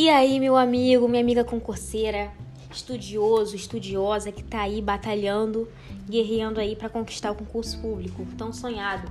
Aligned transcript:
E 0.00 0.08
aí, 0.08 0.38
meu 0.38 0.56
amigo, 0.56 1.08
minha 1.08 1.20
amiga 1.20 1.42
concurseira, 1.42 2.30
estudioso, 2.70 3.56
estudiosa 3.56 4.30
que 4.30 4.44
tá 4.44 4.60
aí 4.60 4.80
batalhando, 4.80 5.68
guerreando 6.08 6.60
aí 6.60 6.76
para 6.76 6.88
conquistar 6.88 7.32
o 7.32 7.34
concurso 7.34 7.80
público 7.80 8.24
tão 8.36 8.52
sonhado. 8.52 9.10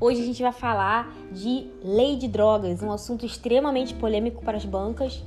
Hoje 0.00 0.20
a 0.20 0.24
gente 0.24 0.42
vai 0.42 0.50
falar 0.50 1.08
de 1.30 1.68
lei 1.84 2.16
de 2.16 2.26
drogas, 2.26 2.82
um 2.82 2.90
assunto 2.90 3.24
extremamente 3.24 3.94
polêmico 3.94 4.42
para 4.42 4.56
as 4.56 4.64
bancas. 4.64 5.22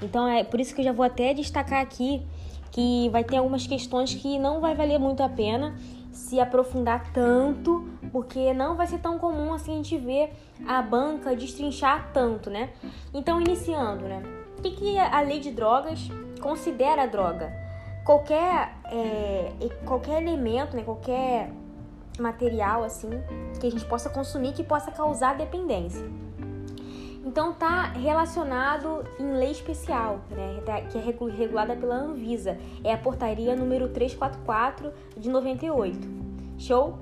Então 0.00 0.28
é 0.28 0.44
por 0.44 0.60
isso 0.60 0.72
que 0.72 0.80
eu 0.80 0.84
já 0.84 0.92
vou 0.92 1.04
até 1.04 1.34
destacar 1.34 1.82
aqui 1.82 2.22
que 2.70 3.08
vai 3.08 3.24
ter 3.24 3.38
algumas 3.38 3.66
questões 3.66 4.14
que 4.14 4.38
não 4.38 4.60
vai 4.60 4.76
valer 4.76 5.00
muito 5.00 5.24
a 5.24 5.28
pena 5.28 5.76
se 6.12 6.38
aprofundar 6.38 7.12
tanto, 7.12 7.84
porque 8.12 8.54
não 8.54 8.76
vai 8.76 8.86
ser 8.86 9.00
tão 9.00 9.18
comum 9.18 9.54
assim 9.54 9.72
a 9.72 9.76
gente 9.78 9.98
ver 9.98 10.32
a 10.64 10.80
banca 10.80 11.34
destrinchar 11.34 12.12
tanto, 12.12 12.48
né? 12.48 12.70
Então, 13.12 13.40
iniciando, 13.40 14.04
né? 14.04 14.41
O 14.62 14.70
que, 14.74 14.96
a 14.96 15.20
lei 15.22 15.40
de 15.40 15.50
drogas 15.50 16.08
considera 16.40 17.04
droga? 17.06 17.52
Qualquer, 18.04 18.76
é, 18.84 19.52
qualquer 19.84 20.22
elemento, 20.22 20.76
né? 20.76 20.84
Qualquer 20.84 21.50
material 22.18 22.84
assim 22.84 23.10
que 23.58 23.66
a 23.66 23.70
gente 23.70 23.84
possa 23.86 24.08
consumir 24.08 24.52
que 24.52 24.62
possa 24.62 24.92
causar 24.92 25.36
dependência. 25.36 26.06
Então 27.24 27.52
tá 27.52 27.86
relacionado 27.86 29.04
em 29.18 29.32
lei 29.32 29.50
especial, 29.50 30.20
né, 30.30 30.60
que 30.90 30.98
é 30.98 31.00
regulada 31.00 31.74
pela 31.76 31.94
Anvisa. 31.94 32.58
É 32.84 32.92
a 32.92 32.98
portaria 32.98 33.56
número 33.56 33.88
344 33.88 34.92
de 35.16 35.30
98. 35.30 35.98
Show? 36.58 36.98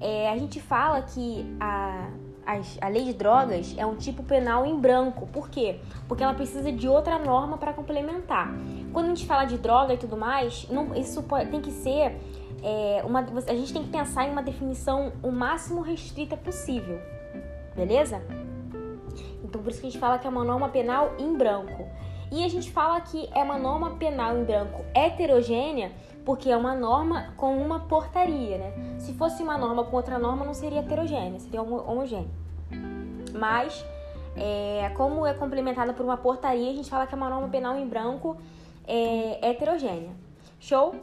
É, 0.00 0.30
a 0.30 0.36
gente 0.36 0.60
fala 0.60 1.02
que 1.02 1.44
a, 1.60 2.10
a, 2.46 2.86
a, 2.86 2.88
lei 2.88 3.04
de 3.04 3.12
drogas 3.12 3.74
é 3.76 3.84
um 3.84 3.96
tipo 3.96 4.22
penal 4.22 4.64
em 4.64 4.78
branco. 4.78 5.26
Por 5.28 5.48
quê? 5.48 5.80
Porque 6.08 6.22
ela 6.22 6.34
precisa 6.34 6.70
de 6.70 6.88
outra 6.88 7.18
norma 7.18 7.56
para 7.56 7.72
complementar. 7.72 8.52
Quando 8.92 9.06
a 9.06 9.08
gente 9.08 9.26
fala 9.26 9.44
de 9.44 9.58
droga 9.58 9.94
e 9.94 9.98
tudo 9.98 10.16
mais, 10.16 10.68
não, 10.70 10.94
isso 10.94 11.22
pode, 11.22 11.50
tem 11.50 11.60
que 11.60 11.70
ser 11.70 12.16
é, 12.62 13.02
uma, 13.04 13.20
a 13.20 13.54
gente 13.54 13.72
tem 13.72 13.82
que 13.82 13.90
pensar 13.90 14.26
em 14.26 14.30
uma 14.30 14.42
definição 14.42 15.12
o 15.22 15.30
máximo 15.30 15.80
restrita 15.80 16.36
possível. 16.36 17.00
Beleza? 17.74 18.22
Então 19.42 19.62
por 19.62 19.70
isso 19.70 19.80
que 19.80 19.86
a 19.86 19.90
gente 19.90 20.00
fala 20.00 20.18
que 20.18 20.26
é 20.26 20.30
uma 20.30 20.44
norma 20.44 20.68
penal 20.68 21.14
em 21.18 21.36
branco. 21.36 21.86
E 22.32 22.44
a 22.44 22.48
gente 22.48 22.72
fala 22.72 23.00
que 23.00 23.28
é 23.32 23.42
uma 23.42 23.58
norma 23.58 23.90
penal 23.96 24.36
em 24.36 24.44
branco 24.44 24.84
heterogênea 24.94 25.92
porque 26.24 26.50
é 26.50 26.56
uma 26.56 26.74
norma 26.74 27.34
com 27.36 27.56
uma 27.58 27.80
portaria, 27.80 28.58
né? 28.58 28.72
Se 28.98 29.12
fosse 29.12 29.42
uma 29.42 29.58
norma 29.58 29.84
com 29.84 29.94
outra 29.94 30.18
norma, 30.18 30.44
não 30.44 30.54
seria 30.54 30.80
heterogênea, 30.80 31.38
seria 31.38 31.62
homogênea. 31.62 32.30
Mas, 33.34 33.84
é, 34.36 34.92
como 34.96 35.26
é 35.26 35.34
complementada 35.34 35.92
por 35.92 36.04
uma 36.04 36.16
portaria, 36.16 36.70
a 36.70 36.74
gente 36.74 36.88
fala 36.88 37.06
que 37.06 37.14
é 37.14 37.16
uma 37.16 37.28
norma 37.28 37.48
penal 37.48 37.76
em 37.76 37.86
branco 37.86 38.36
é, 38.86 39.50
heterogênea. 39.50 40.12
Show? 40.60 40.94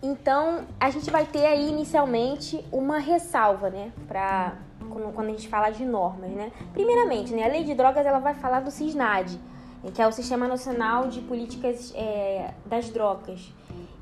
Então, 0.00 0.64
a 0.78 0.90
gente 0.90 1.10
vai 1.10 1.26
ter 1.26 1.44
aí 1.44 1.68
inicialmente 1.68 2.64
uma 2.70 2.98
ressalva, 2.98 3.68
né, 3.68 3.92
para 4.06 4.56
quando 4.88 5.28
a 5.28 5.30
gente 5.30 5.48
fala 5.48 5.70
de 5.70 5.84
normas, 5.84 6.30
né? 6.30 6.52
Primeiramente, 6.72 7.34
né, 7.34 7.44
a 7.44 7.48
lei 7.48 7.64
de 7.64 7.74
drogas 7.74 8.06
ela 8.06 8.20
vai 8.20 8.34
falar 8.34 8.60
do 8.60 8.70
CISNAD, 8.70 9.38
que 9.92 10.00
é 10.00 10.06
o 10.06 10.12
Sistema 10.12 10.46
Nacional 10.46 11.08
de 11.08 11.20
Políticas 11.20 11.92
é, 11.96 12.54
das 12.64 12.88
Drogas. 12.90 13.52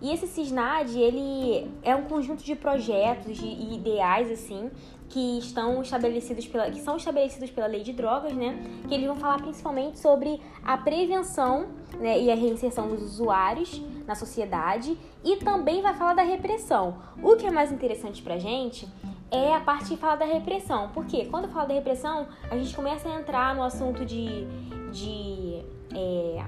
E 0.00 0.12
esse 0.12 0.26
CISNAD, 0.26 0.98
ele 0.98 1.70
é 1.82 1.96
um 1.96 2.02
conjunto 2.02 2.44
de 2.44 2.54
projetos 2.54 3.40
e 3.40 3.74
ideais, 3.74 4.30
assim, 4.30 4.70
que 5.08 5.38
estão 5.38 5.80
estabelecidos 5.82 6.46
pela, 6.46 6.70
que 6.70 6.80
são 6.80 6.96
estabelecidos 6.96 7.50
pela 7.50 7.66
lei 7.66 7.82
de 7.82 7.92
drogas, 7.92 8.32
né? 8.32 8.58
Que 8.88 8.94
eles 8.94 9.06
vão 9.06 9.16
falar 9.16 9.40
principalmente 9.40 9.98
sobre 9.98 10.40
a 10.64 10.76
prevenção 10.76 11.68
né, 11.98 12.20
e 12.20 12.30
a 12.30 12.34
reinserção 12.34 12.88
dos 12.88 13.02
usuários 13.02 13.80
na 14.06 14.14
sociedade 14.14 14.96
e 15.24 15.36
também 15.36 15.82
vai 15.82 15.94
falar 15.94 16.14
da 16.14 16.22
repressão. 16.22 16.96
O 17.22 17.36
que 17.36 17.46
é 17.46 17.50
mais 17.50 17.72
interessante 17.72 18.22
pra 18.22 18.38
gente 18.38 18.88
é 19.30 19.54
a 19.54 19.60
parte 19.60 19.90
que 19.90 19.96
fala 19.96 20.16
da 20.16 20.24
repressão. 20.24 20.90
Porque 20.92 21.26
quando 21.26 21.48
fala 21.48 21.66
da 21.66 21.74
repressão, 21.74 22.26
a 22.50 22.56
gente 22.56 22.74
começa 22.74 23.08
a 23.08 23.20
entrar 23.20 23.54
no 23.54 23.62
assunto 23.62 24.04
de, 24.04 24.46
de 24.92 25.62
é, 25.94 26.44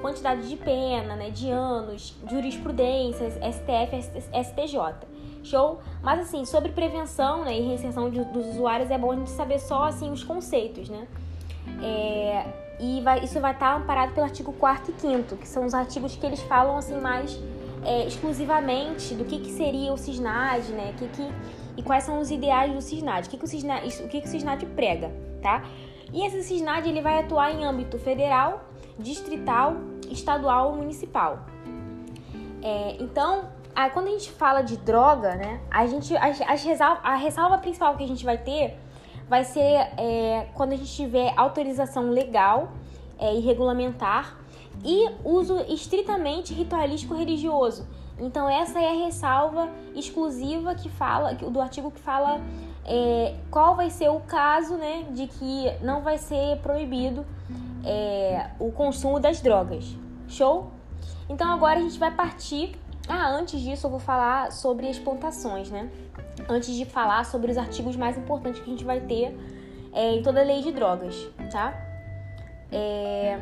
quantidade 0.00 0.48
de 0.48 0.56
pena, 0.56 1.16
né, 1.16 1.30
de 1.30 1.50
anos, 1.50 2.14
jurisprudências, 2.30 3.34
STF, 3.34 4.20
STJ. 4.44 5.13
Show? 5.44 5.80
Mas 6.02 6.20
assim, 6.20 6.44
sobre 6.44 6.72
prevenção 6.72 7.44
né, 7.44 7.56
e 7.56 7.60
reinserção 7.60 8.10
de, 8.10 8.22
dos 8.24 8.46
usuários 8.46 8.90
é 8.90 8.98
bom 8.98 9.12
a 9.12 9.16
gente 9.16 9.30
saber 9.30 9.58
só 9.58 9.84
assim 9.84 10.10
os 10.10 10.22
conceitos, 10.24 10.88
né? 10.88 11.06
É, 11.82 12.46
e 12.80 13.00
vai, 13.02 13.24
isso 13.24 13.40
vai 13.40 13.52
estar 13.52 13.76
amparado 13.76 14.12
pelo 14.12 14.26
artigo 14.26 14.52
4 14.52 14.92
e 14.96 15.00
5 15.00 15.36
que 15.36 15.48
são 15.48 15.64
os 15.64 15.72
artigos 15.72 16.14
que 16.16 16.26
eles 16.26 16.42
falam 16.42 16.76
assim 16.76 17.00
mais 17.00 17.40
é, 17.84 18.06
exclusivamente 18.06 19.14
do 19.14 19.24
que, 19.24 19.38
que 19.38 19.50
seria 19.50 19.92
o 19.92 19.98
CISNAD, 19.98 20.72
né? 20.72 20.94
Que, 20.96 21.08
que, 21.08 21.32
e 21.76 21.82
quais 21.82 22.04
são 22.04 22.18
os 22.20 22.30
ideais 22.30 22.72
do 22.72 22.80
CISNAD, 22.80 23.26
o 23.26 23.30
que, 23.30 23.36
que, 23.36 23.44
o, 23.44 23.48
CISNAD, 23.48 23.86
o 24.02 24.08
que, 24.08 24.20
que 24.20 24.26
o 24.26 24.30
CISNAD 24.30 24.66
prega, 24.66 25.12
tá? 25.42 25.64
E 26.12 26.24
esse 26.26 26.42
CISNAD 26.42 26.88
ele 26.88 27.02
vai 27.02 27.18
atuar 27.18 27.52
em 27.52 27.64
âmbito 27.64 27.98
federal, 27.98 28.64
distrital, 28.98 29.76
estadual 30.10 30.70
ou 30.70 30.76
municipal. 30.76 31.44
É, 32.62 32.96
então, 33.00 33.48
quando 33.92 34.08
a 34.08 34.10
gente 34.10 34.30
fala 34.30 34.62
de 34.62 34.76
droga, 34.76 35.34
né, 35.34 35.60
a 35.70 35.86
gente 35.86 36.16
a, 36.16 36.26
a, 36.26 36.54
ressalva, 36.54 37.00
a 37.02 37.16
ressalva 37.16 37.58
principal 37.58 37.96
que 37.96 38.04
a 38.04 38.06
gente 38.06 38.24
vai 38.24 38.38
ter 38.38 38.78
vai 39.28 39.44
ser 39.44 39.88
é, 39.98 40.48
quando 40.54 40.72
a 40.72 40.76
gente 40.76 40.92
tiver 40.92 41.32
autorização 41.36 42.10
legal 42.10 42.72
é, 43.18 43.34
e 43.34 43.40
regulamentar 43.40 44.36
e 44.84 45.08
uso 45.24 45.60
estritamente 45.68 46.52
ritualístico 46.52 47.14
religioso. 47.14 47.86
Então 48.18 48.48
essa 48.48 48.78
é 48.78 48.88
a 48.90 49.04
ressalva 49.06 49.68
exclusiva 49.94 50.74
que 50.74 50.88
fala 50.88 51.34
do 51.34 51.60
artigo 51.60 51.90
que 51.90 52.00
fala 52.00 52.40
é, 52.84 53.34
qual 53.50 53.74
vai 53.74 53.90
ser 53.90 54.08
o 54.08 54.20
caso, 54.20 54.76
né, 54.76 55.06
de 55.10 55.26
que 55.26 55.72
não 55.82 56.02
vai 56.02 56.18
ser 56.18 56.58
proibido 56.58 57.24
é, 57.84 58.50
o 58.58 58.70
consumo 58.70 59.18
das 59.18 59.40
drogas. 59.40 59.96
Show? 60.28 60.70
Então 61.28 61.50
agora 61.50 61.78
a 61.78 61.82
gente 61.82 61.98
vai 61.98 62.10
partir. 62.10 62.76
Ah, 63.08 63.28
antes 63.30 63.60
disso 63.60 63.86
eu 63.86 63.90
vou 63.90 64.00
falar 64.00 64.50
sobre 64.50 64.88
as 64.88 64.98
plantações, 64.98 65.70
né? 65.70 65.90
Antes 66.48 66.74
de 66.74 66.84
falar 66.84 67.24
sobre 67.24 67.50
os 67.50 67.58
artigos 67.58 67.96
mais 67.96 68.16
importantes 68.16 68.60
que 68.60 68.66
a 68.66 68.70
gente 68.70 68.84
vai 68.84 69.00
ter 69.00 69.36
é, 69.92 70.14
em 70.14 70.22
toda 70.22 70.40
a 70.40 70.44
lei 70.44 70.62
de 70.62 70.72
drogas, 70.72 71.14
tá? 71.50 71.74
É... 72.72 73.38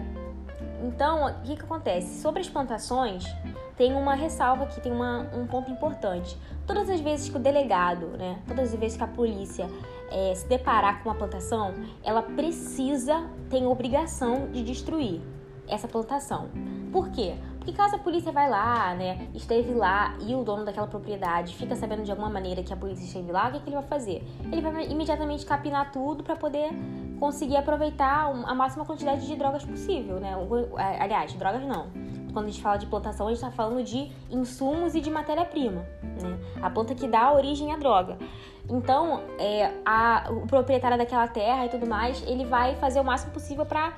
Então, 0.84 1.26
o 1.26 1.42
que, 1.42 1.56
que 1.56 1.62
acontece? 1.62 2.20
Sobre 2.20 2.40
as 2.40 2.48
plantações, 2.48 3.24
tem 3.76 3.94
uma 3.94 4.14
ressalva 4.14 4.64
aqui, 4.64 4.80
tem 4.80 4.92
uma, 4.92 5.30
um 5.32 5.46
ponto 5.46 5.70
importante. 5.70 6.36
Todas 6.66 6.90
as 6.90 7.00
vezes 7.00 7.28
que 7.28 7.36
o 7.36 7.40
delegado, 7.40 8.08
né, 8.18 8.40
todas 8.46 8.72
as 8.72 8.78
vezes 8.78 8.96
que 8.96 9.04
a 9.04 9.08
polícia 9.08 9.68
é, 10.10 10.34
se 10.34 10.46
deparar 10.46 11.02
com 11.02 11.08
uma 11.08 11.14
plantação, 11.14 11.72
ela 12.02 12.22
precisa, 12.22 13.24
tem 13.48 13.66
obrigação 13.66 14.50
de 14.50 14.62
destruir 14.62 15.20
essa 15.68 15.88
plantação. 15.88 16.50
Por 16.92 17.10
quê? 17.10 17.34
Porque 17.62 17.74
caso 17.74 17.94
a 17.94 17.98
polícia 18.00 18.32
vai 18.32 18.50
lá, 18.50 18.92
né, 18.92 19.28
esteve 19.32 19.72
lá 19.72 20.16
e 20.18 20.34
o 20.34 20.42
dono 20.42 20.64
daquela 20.64 20.88
propriedade 20.88 21.54
fica 21.54 21.76
sabendo 21.76 22.02
de 22.02 22.10
alguma 22.10 22.28
maneira 22.28 22.60
que 22.60 22.72
a 22.72 22.76
polícia 22.76 23.04
esteve 23.04 23.30
lá, 23.30 23.48
o 23.48 23.52
que, 23.52 23.60
que 23.60 23.68
ele 23.68 23.76
vai 23.76 23.84
fazer? 23.84 24.20
Ele 24.50 24.60
vai 24.60 24.86
imediatamente 24.88 25.46
capinar 25.46 25.92
tudo 25.92 26.24
para 26.24 26.34
poder 26.34 26.70
conseguir 27.20 27.56
aproveitar 27.56 28.32
a 28.32 28.52
máxima 28.52 28.84
quantidade 28.84 29.24
de 29.24 29.36
drogas 29.36 29.64
possível, 29.64 30.18
né? 30.18 30.34
É, 30.76 31.02
aliás, 31.04 31.32
drogas 31.34 31.62
não. 31.62 31.86
Quando 32.32 32.46
a 32.46 32.48
gente 32.48 32.60
fala 32.60 32.78
de 32.78 32.86
plantação, 32.86 33.28
a 33.28 33.30
gente 33.30 33.38
está 33.38 33.52
falando 33.52 33.84
de 33.84 34.10
insumos 34.28 34.96
e 34.96 35.00
de 35.00 35.08
matéria-prima, 35.08 35.86
né? 36.20 36.36
A 36.60 36.68
planta 36.68 36.96
que 36.96 37.06
dá 37.06 37.32
origem 37.32 37.72
à 37.72 37.76
droga. 37.76 38.18
Então, 38.68 39.22
é, 39.38 39.72
a, 39.86 40.26
o 40.32 40.48
proprietário 40.48 40.98
daquela 40.98 41.28
terra 41.28 41.66
e 41.66 41.68
tudo 41.68 41.86
mais, 41.86 42.20
ele 42.26 42.44
vai 42.44 42.74
fazer 42.74 42.98
o 42.98 43.04
máximo 43.04 43.32
possível 43.32 43.64
para 43.64 43.92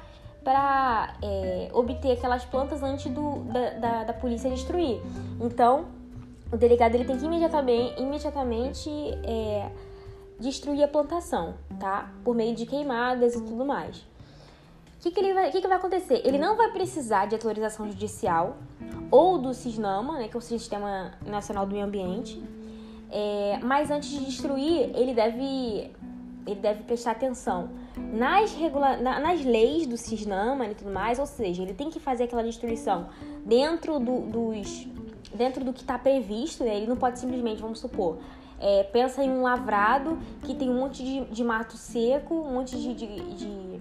para 0.44 1.14
é, 1.22 1.70
obter 1.72 2.12
aquelas 2.12 2.44
plantas 2.44 2.82
antes 2.82 3.10
do, 3.10 3.40
da, 3.44 3.70
da, 3.70 4.04
da, 4.04 4.12
polícia 4.12 4.50
destruir. 4.50 5.00
Então, 5.40 5.86
o 6.52 6.56
delegado 6.56 6.94
ele 6.94 7.04
tem 7.04 7.16
que 7.16 7.24
imediatamente, 7.24 8.00
imediatamente 8.00 8.90
é, 9.24 9.70
destruir 10.38 10.84
a 10.84 10.88
plantação, 10.88 11.54
tá? 11.80 12.12
Por 12.22 12.34
meio 12.34 12.54
de 12.54 12.66
queimadas 12.66 13.34
e 13.34 13.40
tudo 13.40 13.64
mais. 13.64 13.96
O 13.96 14.06
que, 15.00 15.10
que, 15.10 15.20
ele 15.20 15.34
vai, 15.34 15.50
que, 15.50 15.60
que 15.60 15.68
vai 15.68 15.78
acontecer? 15.78 16.22
Ele 16.24 16.38
não 16.38 16.56
vai 16.56 16.70
precisar 16.70 17.26
de 17.26 17.34
autorização 17.34 17.90
judicial 17.90 18.56
ou 19.10 19.38
do 19.38 19.52
CISNAMA, 19.52 20.18
né, 20.18 20.28
que 20.28 20.36
é 20.36 20.38
o 20.38 20.40
Sistema 20.40 21.12
Nacional 21.26 21.66
do 21.66 21.72
Meio 21.72 21.86
Ambiente. 21.86 22.42
É, 23.10 23.58
mas 23.62 23.90
antes 23.90 24.08
de 24.10 24.24
destruir, 24.24 24.90
ele 24.94 25.14
deve 25.14 25.90
ele 26.46 26.60
deve 26.60 26.82
prestar 26.82 27.12
atenção 27.12 27.70
nas, 27.96 28.52
regula 28.54 28.96
nas 28.96 29.44
leis 29.44 29.86
do 29.86 29.96
Cisnama 29.96 30.66
e 30.66 30.74
tudo 30.74 30.90
mais, 30.90 31.18
ou 31.18 31.26
seja, 31.26 31.62
ele 31.62 31.74
tem 31.74 31.90
que 31.90 32.00
fazer 32.00 32.24
aquela 32.24 32.42
destruição 32.42 33.08
dentro 33.44 33.98
do, 33.98 34.20
dos 34.20 34.86
dentro 35.34 35.64
do 35.64 35.72
que 35.72 35.80
está 35.80 35.98
previsto, 35.98 36.62
né? 36.62 36.76
ele 36.76 36.86
não 36.86 36.96
pode 36.96 37.18
simplesmente, 37.18 37.60
vamos 37.60 37.80
supor, 37.80 38.18
é, 38.60 38.84
pensa 38.84 39.22
em 39.22 39.30
um 39.30 39.42
lavrado 39.42 40.18
que 40.42 40.54
tem 40.54 40.70
um 40.70 40.74
monte 40.74 41.02
de, 41.02 41.24
de 41.24 41.44
mato 41.44 41.76
seco, 41.76 42.34
um 42.34 42.52
monte 42.52 42.76
de, 42.76 42.94
de, 42.94 43.20
de, 43.34 43.80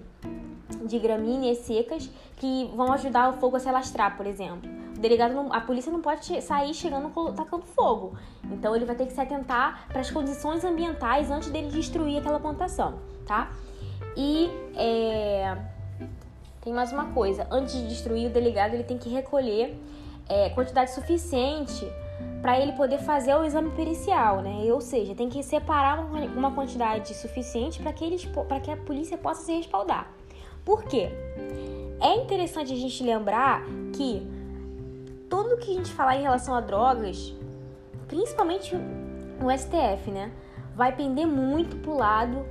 de 0.86 0.98
gramíneas 0.98 1.58
secas 1.58 2.10
que 2.36 2.70
vão 2.74 2.92
ajudar 2.92 3.30
o 3.30 3.34
fogo 3.34 3.56
a 3.56 3.60
se 3.60 3.68
alastrar, 3.68 4.16
por 4.16 4.26
exemplo. 4.26 4.68
O 4.96 5.00
delegado, 5.00 5.32
não, 5.32 5.52
a 5.52 5.60
polícia 5.60 5.92
não 5.92 6.00
pode 6.00 6.42
sair 6.42 6.74
chegando 6.74 7.10
tacando 7.32 7.64
fogo. 7.66 8.16
Então 8.50 8.74
ele 8.74 8.84
vai 8.84 8.96
ter 8.96 9.06
que 9.06 9.12
se 9.12 9.20
atentar 9.20 9.86
para 9.88 10.00
as 10.00 10.10
condições 10.10 10.64
ambientais 10.64 11.30
antes 11.30 11.50
dele 11.50 11.68
destruir 11.68 12.18
aquela 12.18 12.40
plantação, 12.40 12.98
tá? 13.26 13.52
E 14.16 14.50
é, 14.76 15.56
tem 16.60 16.72
mais 16.72 16.92
uma 16.92 17.12
coisa, 17.12 17.46
antes 17.50 17.74
de 17.74 17.88
destruir 17.88 18.28
o 18.28 18.30
delegado 18.30 18.74
ele 18.74 18.84
tem 18.84 18.96
que 18.96 19.08
recolher 19.08 19.76
é, 20.28 20.50
quantidade 20.50 20.92
suficiente 20.92 21.86
para 22.40 22.60
ele 22.60 22.72
poder 22.72 22.98
fazer 22.98 23.34
o 23.34 23.44
exame 23.44 23.70
pericial, 23.70 24.40
né? 24.40 24.72
Ou 24.72 24.80
seja, 24.80 25.14
tem 25.14 25.28
que 25.28 25.42
separar 25.42 26.00
uma 26.00 26.52
quantidade 26.52 27.14
suficiente 27.14 27.82
para 27.82 27.92
que, 27.92 28.04
eles, 28.04 28.28
que 28.62 28.70
a 28.70 28.76
polícia 28.76 29.18
possa 29.18 29.42
se 29.42 29.52
respaldar. 29.52 30.10
Por 30.64 30.84
quê? 30.84 31.10
É 32.00 32.16
interessante 32.16 32.72
a 32.72 32.76
gente 32.76 33.02
lembrar 33.02 33.62
que 33.92 34.26
tudo 35.28 35.56
que 35.56 35.70
a 35.70 35.74
gente 35.74 35.92
falar 35.92 36.16
em 36.16 36.22
relação 36.22 36.54
a 36.54 36.60
drogas, 36.60 37.34
principalmente 38.06 38.74
no 39.40 39.50
STF, 39.50 40.10
né? 40.10 40.30
Vai 40.74 40.94
pender 40.94 41.26
muito 41.26 41.76
pro 41.76 41.96
lado 41.96 42.44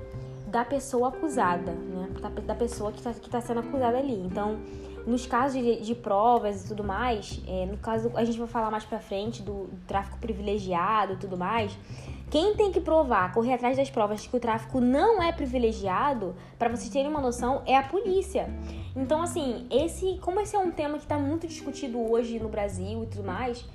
da 0.54 0.64
pessoa 0.64 1.08
acusada, 1.08 1.72
né? 1.72 2.10
Da, 2.46 2.54
pessoa 2.54 2.92
que 2.92 3.00
está 3.00 3.12
tá 3.12 3.42
sendo 3.42 3.62
acusada 3.62 3.98
ali. 3.98 4.14
Então, 4.14 4.60
nos 5.04 5.26
casos 5.26 5.60
de, 5.60 5.82
de 5.82 5.96
provas 5.96 6.64
e 6.64 6.68
tudo 6.68 6.84
mais, 6.84 7.42
é, 7.48 7.66
no 7.66 7.76
caso, 7.78 8.12
a 8.14 8.24
gente 8.24 8.38
vai 8.38 8.48
falar 8.48 8.70
mais 8.70 8.86
pra 8.86 9.00
frente 9.00 9.42
do, 9.42 9.66
do 9.66 9.86
tráfico 9.88 10.20
privilegiado 10.20 11.14
e 11.14 11.18
tudo 11.18 11.36
mais. 11.36 11.76
Quem 12.30 12.56
tem 12.56 12.72
que 12.72 12.80
provar, 12.80 13.34
correr 13.34 13.54
atrás 13.54 13.78
das 13.78 13.90
provas 13.90 14.22
de 14.22 14.30
que 14.30 14.38
o 14.38 14.40
tráfico 14.40 14.80
não 14.80 15.22
é 15.24 15.32
privilegiado, 15.32 16.36
para 16.60 16.70
vocês 16.70 16.90
terem 16.90 17.10
uma 17.10 17.22
noção, 17.22 17.64
é 17.66 17.76
a 17.76 17.84
polícia. 17.84 18.48
Então, 18.96 19.24
assim, 19.24 19.66
esse, 19.72 20.20
como 20.22 20.40
esse 20.40 20.56
é 20.56 20.60
um 20.60 20.70
tema 20.70 21.00
que 21.00 21.04
está 21.06 21.18
muito 21.18 21.48
discutido 21.48 22.00
hoje 22.00 22.40
no 22.40 22.48
Brasil 22.48 23.04
e 23.04 23.08
tudo 23.08 23.24
mais, 23.24 23.66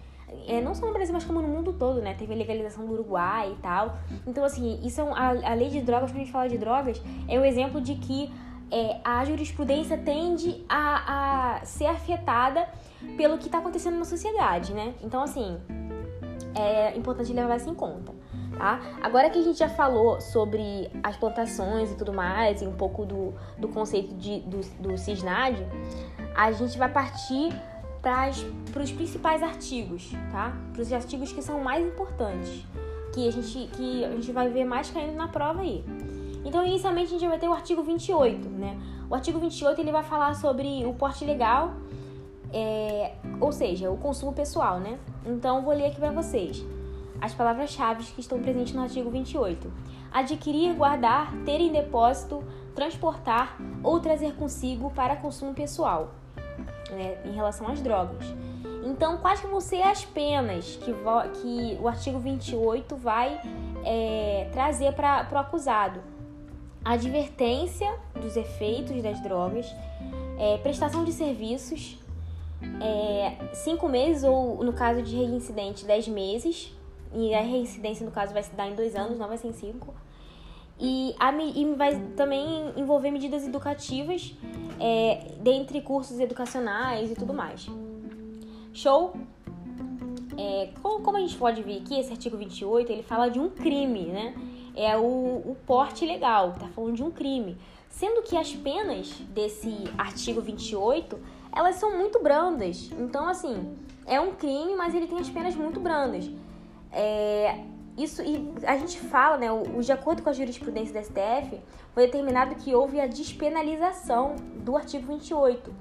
é, 0.47 0.61
não 0.61 0.75
só 0.75 0.87
no 0.87 0.93
Brasil, 0.93 1.13
mas 1.13 1.25
como 1.25 1.41
no 1.41 1.49
mundo 1.49 1.73
todo, 1.73 2.01
né? 2.01 2.15
Teve 2.15 2.33
a 2.33 2.37
legalização 2.37 2.87
do 2.87 2.93
Uruguai 2.93 3.53
e 3.53 3.63
tal. 3.63 3.99
Então, 4.27 4.45
assim, 4.45 4.81
isso 4.83 5.01
é 5.01 5.05
um, 5.05 5.15
a, 5.15 5.29
a 5.29 5.55
lei 5.55 5.69
de 5.69 5.81
drogas, 5.81 6.11
quando 6.11 6.17
a 6.17 6.25
gente 6.25 6.33
fala 6.33 6.49
de 6.49 6.59
drogas, 6.59 7.03
é 7.29 7.39
um 7.39 7.45
exemplo 7.45 7.81
de 7.81 7.95
que 7.97 8.33
é, 8.71 9.01
a 9.05 9.25
jurisprudência 9.25 9.97
tende 9.97 10.65
a, 10.69 11.59
a 11.61 11.65
ser 11.65 11.87
afetada 11.87 12.69
pelo 13.17 13.39
que 13.39 13.47
está 13.47 13.59
acontecendo 13.59 13.99
na 13.99 14.05
sociedade, 14.05 14.73
né? 14.73 14.95
Então, 15.03 15.23
assim, 15.23 15.59
é 16.55 16.97
importante 16.97 17.33
levar 17.33 17.57
isso 17.57 17.71
em 17.71 17.75
conta. 17.75 18.13
Tá? 18.57 18.81
Agora 19.03 19.31
que 19.31 19.39
a 19.39 19.43
gente 19.43 19.59
já 19.59 19.69
falou 19.69 20.21
sobre 20.21 20.91
as 21.03 21.17
plantações 21.17 21.93
e 21.93 21.95
tudo 21.95 22.13
mais, 22.13 22.61
e 22.61 22.67
um 22.67 22.73
pouco 22.73 23.07
do, 23.07 23.33
do 23.57 23.69
conceito 23.69 24.15
de, 24.15 24.41
do, 24.41 24.61
do 24.81 24.99
CISNAD, 24.99 25.65
a 26.35 26.51
gente 26.51 26.77
vai 26.77 26.89
partir 26.89 27.53
para 28.01 28.83
os 28.83 28.93
principais 28.93 29.43
artigos, 29.43 30.13
tá? 30.31 30.57
Para 30.73 30.83
os 30.83 30.93
artigos 30.93 31.33
que 31.33 31.43
são 31.43 31.61
mais 31.61 31.85
importantes, 31.87 32.65
que 33.13 33.27
a, 33.27 33.31
gente, 33.31 33.69
que 33.77 34.05
a 34.05 34.11
gente 34.11 34.33
vai 34.33 34.49
ver 34.49 34.65
mais 34.65 34.91
caindo 34.91 35.17
na 35.17 35.29
prova 35.29 35.63
aí. 35.63 35.85
Então, 36.45 36.65
inicialmente, 36.65 37.15
a 37.15 37.19
gente 37.19 37.29
vai 37.29 37.39
ter 37.39 37.49
o 37.49 37.53
artigo 37.53 37.83
28, 37.83 38.49
né? 38.49 38.79
O 39.11 39.15
artigo 39.15 39.39
28 39.39 39.81
ele 39.81 39.93
vai 39.93 40.03
falar 40.03 40.35
sobre 40.35 40.85
o 40.87 40.95
porte 40.95 41.25
legal, 41.25 41.75
é, 42.53 43.15
ou 43.41 43.53
seja, 43.53 43.91
o 43.91 43.97
consumo 43.97 44.33
pessoal, 44.33 44.79
né? 44.79 44.99
Então, 45.27 45.63
vou 45.63 45.75
ler 45.75 45.87
aqui 45.87 45.97
para 45.97 46.13
vocês 46.13 46.65
as 47.21 47.35
palavras-chave 47.35 48.05
que 48.05 48.21
estão 48.21 48.41
presentes 48.41 48.73
no 48.75 48.83
artigo 48.83 49.11
28. 49.11 49.71
Adquirir, 50.11 50.75
guardar, 50.75 51.33
ter 51.45 51.61
em 51.61 51.73
depósito, 51.73 52.43
transportar 52.75 53.59
ou 53.83 53.99
trazer 54.01 54.35
consigo 54.35 54.91
para 54.91 55.17
consumo 55.17 55.53
pessoal, 55.53 56.15
né, 56.91 57.19
em 57.25 57.33
relação 57.33 57.69
às 57.69 57.81
drogas. 57.81 58.25
Então, 58.85 59.19
quais 59.19 59.41
vão 59.41 59.61
ser 59.61 59.83
as 59.83 60.05
penas 60.05 60.77
que, 60.77 60.95
que 61.41 61.79
o 61.81 61.89
artigo 61.89 62.19
28 62.19 62.97
vai 62.97 63.41
é, 63.85 64.49
trazer 64.53 64.93
para 64.93 65.29
o 65.33 65.37
acusado? 65.37 66.01
advertência 66.85 67.93
dos 68.15 68.37
efeitos 68.37 69.03
das 69.03 69.23
drogas, 69.23 69.67
é, 70.39 70.57
prestação 70.59 71.05
de 71.05 71.13
serviços, 71.13 71.99
é, 72.81 73.55
cinco 73.55 73.89
meses 73.89 74.25
ou, 74.25 74.63
no 74.65 74.73
caso 74.73 75.03
de 75.03 75.17
reincidente, 75.17 75.85
dez 75.85 76.09
meses. 76.09 76.73
E 77.15 77.35
a 77.35 77.41
reincidência, 77.41 78.05
no 78.05 78.13
caso, 78.13 78.35
vai 78.35 78.43
se 78.43 78.55
dar 78.55 78.69
em 78.69 78.75
dois 78.75 78.95
anos, 78.95 79.19
não 79.19 79.29
vai 79.29 79.39
ser 79.39 79.49
em 79.49 79.53
cinco. 79.53 79.95
E, 80.81 81.15
a, 81.19 81.33
e 81.33 81.75
vai 81.75 82.01
também 82.17 82.73
envolver 82.77 83.11
medidas 83.11 83.47
educativas, 83.47 84.35
é, 84.79 85.33
dentre 85.41 85.81
cursos 85.81 86.21
educacionais 86.21 87.11
e 87.11 87.15
tudo 87.15 87.35
mais. 87.35 87.67
Show? 88.73 89.15
É, 90.37 90.71
como, 90.81 91.17
a 91.17 91.21
gente 91.21 91.37
pode 91.37 91.63
ver 91.63 91.79
aqui, 91.79 91.99
esse 91.99 92.13
artigo 92.13 92.37
28, 92.37 92.93
ele 92.93 93.03
fala 93.03 93.29
de 93.29 93.41
um 93.41 93.49
crime, 93.49 94.07
né? 94.07 94.35
é 94.79 94.97
o, 94.97 95.03
o 95.03 95.57
porte 95.67 96.05
ilegal, 96.05 96.55
tá 96.59 96.69
falando 96.69 96.95
de 96.95 97.03
um 97.03 97.11
crime. 97.11 97.59
Sendo 97.89 98.23
que 98.23 98.37
as 98.37 98.55
penas 98.55 99.11
desse 99.35 99.75
artigo 99.99 100.41
28, 100.41 101.19
elas 101.53 101.75
são 101.75 101.99
muito 101.99 102.23
brandas. 102.23 102.89
Então, 102.97 103.27
assim, 103.27 103.77
é 104.07 104.21
um 104.21 104.37
crime, 104.37 104.77
mas 104.77 104.95
ele 104.95 105.09
tem 105.09 105.19
as 105.19 105.29
penas 105.29 105.57
muito 105.57 105.81
brandas. 105.81 106.31
É, 106.93 107.65
isso 107.99 108.23
e 108.23 108.53
a 108.65 108.77
gente 108.77 108.99
fala, 108.99 109.37
né, 109.37 109.51
o, 109.51 109.81
de 109.81 109.93
acordo 109.93 110.23
com 110.23 110.31
a 110.31 110.33
jurisprudência 110.33 110.95
da 110.95 111.03
STF, 111.03 111.61
foi 111.93 112.07
determinado 112.07 112.55
que 112.55 112.75
houve 112.75 113.01
a 113.01 113.07
despenalização 113.07 114.37
do 114.57 114.77
artigo 114.77 115.07
28. 115.07 115.75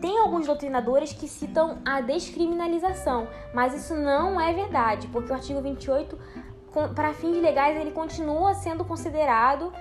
Tem 0.00 0.18
alguns 0.18 0.46
doutrinadores 0.46 1.12
que 1.12 1.28
citam 1.28 1.78
a 1.84 2.00
descriminalização, 2.00 3.28
mas 3.52 3.74
isso 3.74 3.94
não 3.94 4.40
é 4.40 4.52
verdade, 4.52 5.06
porque 5.08 5.30
o 5.30 5.34
artigo 5.34 5.60
28 5.60 6.18
para 6.94 7.12
fins 7.14 7.40
legais, 7.40 7.80
ele 7.80 7.92
continua 7.92 8.52
sendo 8.54 8.84
considerado 8.84 9.72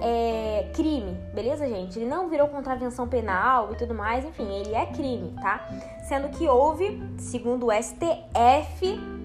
é, 0.00 0.70
crime, 0.74 1.18
beleza, 1.34 1.66
gente? 1.66 1.98
Ele 1.98 2.08
não 2.08 2.28
virou 2.28 2.46
contravenção 2.46 3.08
penal 3.08 3.72
e 3.72 3.76
tudo 3.76 3.94
mais, 3.94 4.24
enfim, 4.24 4.46
ele 4.52 4.72
é 4.72 4.86
crime, 4.86 5.34
tá? 5.42 5.68
Sendo 6.06 6.28
que 6.28 6.46
houve, 6.46 7.02
segundo 7.18 7.66
o 7.66 7.72
STF, 7.72 9.15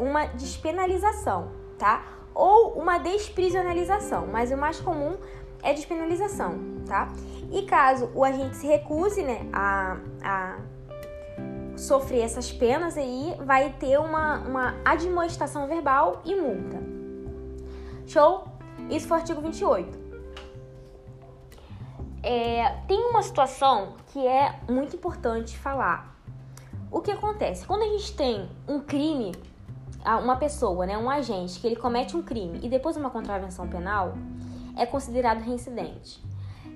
uma 0.00 0.26
despenalização, 0.26 1.50
tá? 1.78 2.02
Ou 2.34 2.72
uma 2.78 2.98
desprisionalização, 2.98 4.26
mas 4.26 4.50
o 4.50 4.56
mais 4.56 4.80
comum 4.80 5.16
é 5.62 5.74
despenalização, 5.74 6.58
tá? 6.86 7.08
E 7.52 7.62
caso 7.62 8.10
o 8.14 8.24
agente 8.24 8.56
se 8.56 8.66
recuse, 8.66 9.22
né, 9.22 9.46
a, 9.52 9.98
a 10.22 10.58
sofrer 11.76 12.22
essas 12.22 12.50
penas 12.52 12.96
aí, 12.96 13.34
vai 13.44 13.70
ter 13.78 13.98
uma, 13.98 14.38
uma 14.38 14.76
admoestação 14.84 15.66
verbal 15.66 16.22
e 16.24 16.34
multa. 16.34 16.78
Show? 18.06 18.44
Isso 18.88 19.06
foi 19.06 19.18
o 19.18 19.20
artigo 19.20 19.40
28. 19.40 19.98
É, 22.22 22.76
tem 22.86 22.98
uma 23.08 23.22
situação 23.22 23.94
que 24.08 24.26
é 24.26 24.58
muito 24.68 24.96
importante 24.96 25.56
falar. 25.56 26.16
O 26.90 27.00
que 27.00 27.10
acontece? 27.10 27.64
Quando 27.64 27.82
a 27.82 27.86
gente 27.86 28.14
tem 28.16 28.48
um 28.68 28.80
crime, 28.80 29.32
uma 30.04 30.36
pessoa, 30.36 30.86
né, 30.86 30.96
um 30.96 31.10
agente, 31.10 31.60
que 31.60 31.66
ele 31.66 31.76
comete 31.76 32.16
um 32.16 32.22
crime 32.22 32.60
e 32.62 32.68
depois 32.68 32.96
uma 32.96 33.10
contravenção 33.10 33.68
penal, 33.68 34.14
é 34.76 34.86
considerado 34.86 35.40
reincidente. 35.40 36.22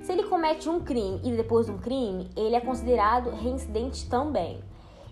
Se 0.03 0.13
ele 0.13 0.25
comete 0.25 0.69
um 0.69 0.81
crime 0.81 1.21
e 1.25 1.33
depois 1.33 1.69
um 1.69 1.79
crime, 1.79 2.31
ele 2.37 2.55
é 2.55 2.61
considerado 2.61 3.31
reincidente 3.31 4.09
também. 4.09 4.63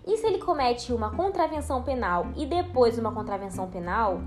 E 0.07 0.17
se 0.19 0.27
ele 0.27 0.39
comete 0.39 0.93
uma 0.93 1.11
contravenção 1.11 1.83
penal 1.83 2.27
e 2.37 2.45
depois 2.45 2.99
uma 2.99 3.13
contravenção 3.13 3.71
penal, 3.71 4.21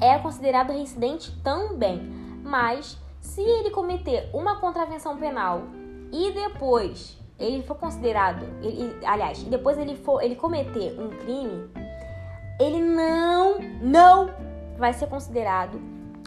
é 0.00 0.18
considerado 0.18 0.70
reincidente 0.70 1.32
também. 1.42 2.00
Mas 2.42 2.98
se 3.20 3.40
ele 3.40 3.70
cometer 3.70 4.28
uma 4.34 4.56
contravenção 4.56 5.16
penal 5.16 5.62
e 6.12 6.32
depois 6.32 7.18
ele 7.38 7.62
for 7.62 7.76
considerado, 7.76 8.44
ele, 8.62 8.94
aliás, 9.06 9.42
depois 9.44 9.78
ele 9.78 9.96
for 9.96 10.22
ele 10.22 10.36
cometer 10.36 10.98
um 11.00 11.08
crime, 11.08 11.70
ele 12.58 12.80
não 12.80 13.58
não 13.80 14.30
vai 14.76 14.92
ser 14.92 15.06
considerado 15.06 15.80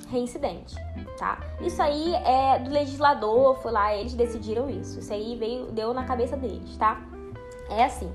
reincidente, 0.10 0.76
tá? 1.18 1.40
Isso 1.60 1.82
aí 1.82 2.14
é 2.16 2.60
do 2.60 2.70
legislador, 2.70 3.56
foi 3.62 3.72
lá, 3.72 3.96
eles 3.96 4.14
decidiram 4.14 4.70
isso. 4.70 5.00
Isso 5.00 5.14
aí 5.14 5.36
veio 5.36 5.66
deu 5.72 5.94
na 5.94 6.06
cabeça 6.06 6.38
deles, 6.38 6.78
tá? 6.78 7.02
É 7.70 7.84
assim. 7.84 8.12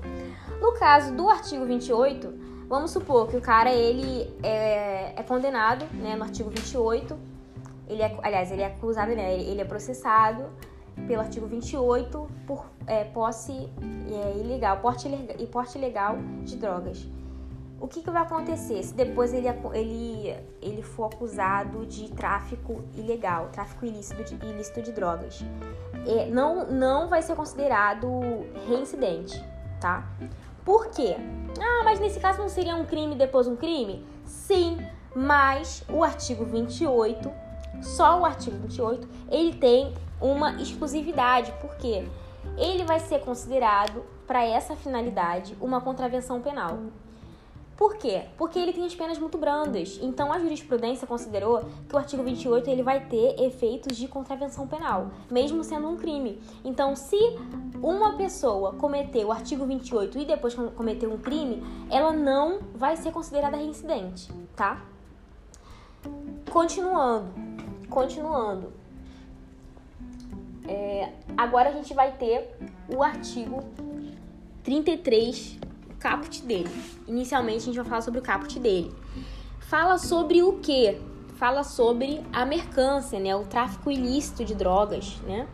No 0.59 0.73
caso 0.73 1.13
do 1.15 1.29
artigo 1.29 1.65
28, 1.65 2.33
vamos 2.67 2.91
supor 2.91 3.27
que 3.27 3.37
o 3.37 3.41
cara 3.41 3.71
ele 3.71 4.33
é, 4.41 5.13
é 5.15 5.23
condenado, 5.23 5.85
né, 5.93 6.15
no 6.15 6.23
artigo 6.23 6.49
28. 6.49 7.17
Ele 7.87 8.01
é, 8.01 8.17
aliás, 8.23 8.51
ele 8.51 8.61
é 8.61 8.67
acusado, 8.67 9.13
né, 9.13 9.37
ele 9.37 9.61
é 9.61 9.65
processado 9.65 10.45
pelo 11.07 11.21
artigo 11.21 11.45
28 11.45 12.27
por 12.47 12.65
é, 12.87 13.03
posse 13.03 13.51
é, 13.51 14.39
ilegal, 14.39 14.77
porte 14.77 15.09
porte 15.51 15.77
ilegal 15.77 16.17
de 16.43 16.55
drogas. 16.55 17.05
O 17.83 17.87
que, 17.89 18.01
que 18.01 18.09
vai 18.09 18.21
acontecer 18.21 18.81
se 18.81 18.93
depois 18.93 19.33
ele, 19.33 19.45
ele, 19.73 20.33
ele 20.61 20.81
for 20.81 21.13
acusado 21.13 21.85
de 21.85 22.09
tráfico 22.13 22.81
ilegal, 22.95 23.49
tráfico 23.51 23.85
ilícito 23.85 24.23
de, 24.23 24.35
ilícito 24.45 24.81
de 24.81 24.93
drogas? 24.93 25.43
É, 26.07 26.27
não, 26.27 26.65
não 26.71 27.09
vai 27.09 27.21
ser 27.21 27.35
considerado 27.35 28.07
reincidente, 28.69 29.43
tá? 29.81 30.07
Por 30.63 30.91
quê? 30.91 31.17
Ah, 31.59 31.81
mas 31.83 31.99
nesse 31.99 32.21
caso 32.21 32.39
não 32.39 32.47
seria 32.47 32.73
um 32.73 32.85
crime 32.85 33.15
depois 33.15 33.47
um 33.47 33.57
crime? 33.57 34.07
Sim, 34.23 34.77
mas 35.13 35.83
o 35.89 36.05
artigo 36.05 36.45
28, 36.45 37.29
só 37.81 38.17
o 38.17 38.23
artigo 38.23 38.55
28, 38.59 39.05
ele 39.29 39.57
tem 39.57 39.93
uma 40.21 40.53
exclusividade. 40.53 41.51
Por 41.59 41.75
quê? 41.75 42.07
Ele 42.57 42.85
vai 42.85 43.01
ser 43.01 43.19
considerado, 43.19 44.05
para 44.25 44.41
essa 44.45 44.73
finalidade, 44.73 45.57
uma 45.59 45.81
contravenção 45.81 46.39
penal. 46.39 46.79
Por 47.83 47.97
quê? 47.97 48.23
Porque 48.37 48.57
ele 48.57 48.71
tem 48.71 48.85
as 48.85 48.95
penas 48.95 49.19
muito 49.19 49.37
brandas. 49.37 49.99
Então 50.01 50.31
a 50.31 50.39
jurisprudência 50.39 51.05
considerou 51.05 51.65
que 51.89 51.93
o 51.93 51.97
artigo 51.97 52.23
28 52.23 52.69
ele 52.69 52.81
vai 52.81 53.05
ter 53.07 53.37
efeitos 53.41 53.97
de 53.97 54.07
contravenção 54.07 54.65
penal, 54.65 55.11
mesmo 55.29 55.65
sendo 55.65 55.89
um 55.89 55.97
crime. 55.97 56.41
Então, 56.63 56.95
se 56.95 57.17
uma 57.81 58.15
pessoa 58.15 58.71
cometeu 58.75 59.27
o 59.27 59.31
artigo 59.33 59.65
28 59.65 60.17
e 60.17 60.23
depois 60.23 60.55
cometeu 60.55 61.11
um 61.11 61.17
crime, 61.17 61.61
ela 61.91 62.13
não 62.13 62.61
vai 62.73 62.95
ser 62.95 63.11
considerada 63.11 63.57
reincidente, 63.57 64.31
tá? 64.55 64.81
Continuando, 66.49 67.33
continuando. 67.89 68.71
É, 70.65 71.11
agora 71.35 71.67
a 71.67 71.73
gente 71.73 71.93
vai 71.93 72.13
ter 72.13 72.55
o 72.87 73.03
artigo 73.03 73.61
33 74.63 75.72
caput 76.03 76.43
dele. 76.43 76.69
Inicialmente 77.07 77.59
a 77.59 77.65
gente 77.67 77.75
vai 77.77 77.85
falar 77.85 78.01
sobre 78.01 78.19
o 78.19 78.23
caput 78.23 78.59
dele. 78.59 78.93
Fala 79.61 79.97
sobre 79.97 80.43
o 80.43 80.59
que? 80.59 80.97
Fala 81.37 81.63
sobre 81.63 82.21
a 82.33 82.45
mercância, 82.45 83.19
né? 83.19 83.33
O 83.33 83.45
tráfico 83.45 83.89
ilícito 83.89 84.43
de 84.43 84.53
drogas, 84.53 85.17
né? 85.25 85.47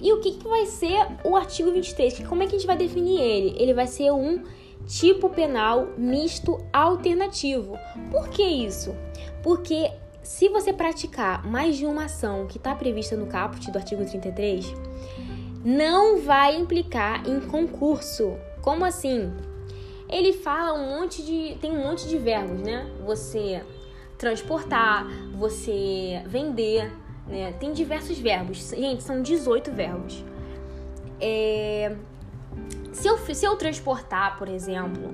E 0.00 0.12
o 0.12 0.20
que, 0.20 0.32
que 0.32 0.48
vai 0.48 0.66
ser 0.66 1.06
o 1.24 1.36
artigo 1.36 1.70
23? 1.70 2.26
Como 2.26 2.42
é 2.42 2.46
que 2.46 2.56
a 2.56 2.58
gente 2.58 2.66
vai 2.66 2.76
definir 2.76 3.20
ele? 3.20 3.56
Ele 3.56 3.72
vai 3.72 3.86
ser 3.86 4.10
um 4.10 4.42
tipo 4.86 5.30
penal 5.30 5.88
misto 5.96 6.58
alternativo. 6.72 7.78
Por 8.10 8.28
que 8.28 8.42
isso? 8.42 8.94
Porque 9.42 9.90
se 10.22 10.48
você 10.48 10.72
praticar 10.72 11.46
mais 11.46 11.76
de 11.76 11.86
uma 11.86 12.04
ação 12.04 12.46
que 12.46 12.58
está 12.58 12.74
prevista 12.74 13.16
no 13.16 13.26
caput 13.26 13.70
do 13.70 13.78
artigo 13.78 14.04
33, 14.04 14.74
não 15.64 16.20
vai 16.20 16.56
implicar 16.56 17.26
em 17.26 17.40
concurso. 17.40 18.36
Como 18.60 18.84
assim? 18.84 19.32
Ele 20.08 20.32
fala 20.32 20.78
um 20.78 21.00
monte 21.00 21.22
de. 21.22 21.56
tem 21.60 21.72
um 21.72 21.82
monte 21.82 22.08
de 22.08 22.18
verbos, 22.18 22.60
né? 22.60 22.88
Você 23.04 23.62
transportar, 24.16 25.06
você 25.34 26.22
vender, 26.26 26.92
né? 27.26 27.52
Tem 27.52 27.72
diversos 27.72 28.18
verbos. 28.18 28.70
Gente, 28.70 29.02
são 29.02 29.20
18 29.20 29.72
verbos. 29.72 30.24
É... 31.20 31.96
Se, 32.92 33.08
eu, 33.08 33.18
se 33.18 33.44
eu 33.44 33.56
transportar, 33.56 34.38
por 34.38 34.48
exemplo, 34.48 35.12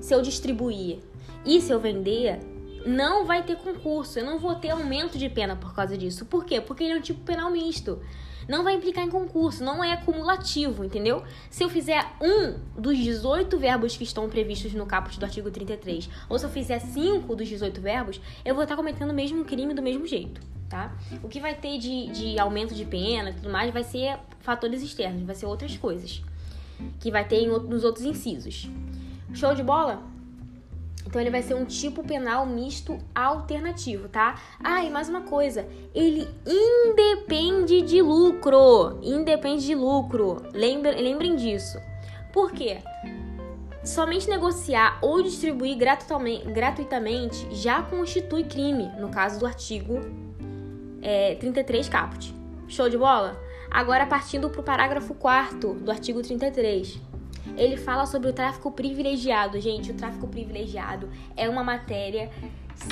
se 0.00 0.14
eu 0.14 0.20
distribuir 0.20 0.98
e 1.44 1.60
se 1.60 1.70
eu 1.70 1.78
vender, 1.78 2.40
não 2.84 3.24
vai 3.24 3.42
ter 3.42 3.56
concurso. 3.56 4.18
Eu 4.18 4.24
não 4.24 4.38
vou 4.38 4.54
ter 4.56 4.70
aumento 4.70 5.16
de 5.18 5.28
pena 5.28 5.54
por 5.54 5.74
causa 5.74 5.96
disso. 5.96 6.24
Por 6.26 6.44
quê? 6.44 6.60
Porque 6.60 6.84
ele 6.84 6.94
é 6.94 6.96
um 6.96 7.00
tipo 7.00 7.20
penal 7.20 7.50
misto 7.50 8.00
não 8.50 8.64
vai 8.64 8.74
implicar 8.74 9.04
em 9.04 9.08
concurso, 9.08 9.62
não 9.62 9.82
é 9.82 9.92
acumulativo, 9.92 10.84
entendeu? 10.84 11.22
Se 11.48 11.62
eu 11.62 11.70
fizer 11.70 12.04
um 12.20 12.58
dos 12.76 12.98
18 12.98 13.56
verbos 13.56 13.96
que 13.96 14.02
estão 14.02 14.28
previstos 14.28 14.74
no 14.74 14.84
caput 14.84 15.18
do 15.18 15.24
artigo 15.24 15.50
33, 15.50 16.10
ou 16.28 16.36
se 16.36 16.44
eu 16.44 16.50
fizer 16.50 16.80
cinco 16.80 17.36
dos 17.36 17.48
18 17.48 17.80
verbos, 17.80 18.20
eu 18.44 18.54
vou 18.54 18.64
estar 18.64 18.74
cometendo 18.74 19.10
o 19.10 19.14
mesmo 19.14 19.44
crime 19.44 19.72
do 19.72 19.80
mesmo 19.80 20.04
jeito, 20.04 20.40
tá? 20.68 20.92
O 21.22 21.28
que 21.28 21.38
vai 21.38 21.54
ter 21.54 21.78
de, 21.78 22.08
de 22.08 22.38
aumento 22.40 22.74
de 22.74 22.84
pena 22.84 23.30
e 23.30 23.34
tudo 23.34 23.50
mais 23.50 23.72
vai 23.72 23.84
ser 23.84 24.18
fatores 24.40 24.82
externos, 24.82 25.22
vai 25.22 25.36
ser 25.36 25.46
outras 25.46 25.76
coisas 25.76 26.20
que 26.98 27.10
vai 27.10 27.26
ter 27.26 27.36
em, 27.36 27.46
nos 27.46 27.84
outros 27.84 28.04
incisos. 28.04 28.68
Show 29.32 29.54
de 29.54 29.62
bola? 29.62 30.02
Então 31.06 31.20
ele 31.20 31.30
vai 31.30 31.42
ser 31.42 31.54
um 31.54 31.64
tipo 31.64 32.02
penal 32.02 32.46
misto 32.46 32.98
alternativo, 33.14 34.08
tá? 34.08 34.40
Ah, 34.62 34.84
e 34.84 34.90
mais 34.90 35.08
uma 35.08 35.22
coisa, 35.22 35.66
ele 35.94 36.28
independe 36.46 37.82
de 37.82 38.02
lucro, 38.02 38.98
independe 39.02 39.66
de 39.66 39.74
lucro. 39.74 40.42
Lembrem, 40.52 41.02
lembrem 41.02 41.36
disso. 41.36 41.78
Por 42.32 42.52
quê? 42.52 42.78
Somente 43.82 44.28
negociar 44.28 44.98
ou 45.00 45.22
distribuir 45.22 45.76
gratuitamente 45.76 47.48
já 47.50 47.82
constitui 47.82 48.44
crime, 48.44 48.90
no 48.98 49.08
caso 49.08 49.40
do 49.40 49.46
artigo 49.46 50.00
é, 51.02 51.34
33 51.36 51.88
caput. 51.88 52.34
Show 52.68 52.88
de 52.88 52.98
bola? 52.98 53.40
Agora 53.70 54.04
partindo 54.04 54.50
para 54.50 54.60
o 54.60 54.64
parágrafo 54.64 55.14
4 55.14 55.74
do 55.74 55.90
artigo 55.90 56.20
33 56.22 57.09
ele 57.56 57.76
fala 57.76 58.06
sobre 58.06 58.28
o 58.28 58.32
tráfico 58.32 58.70
privilegiado. 58.70 59.60
Gente, 59.60 59.90
o 59.90 59.94
tráfico 59.94 60.26
privilegiado 60.26 61.08
é 61.36 61.48
uma 61.48 61.64
matéria 61.64 62.30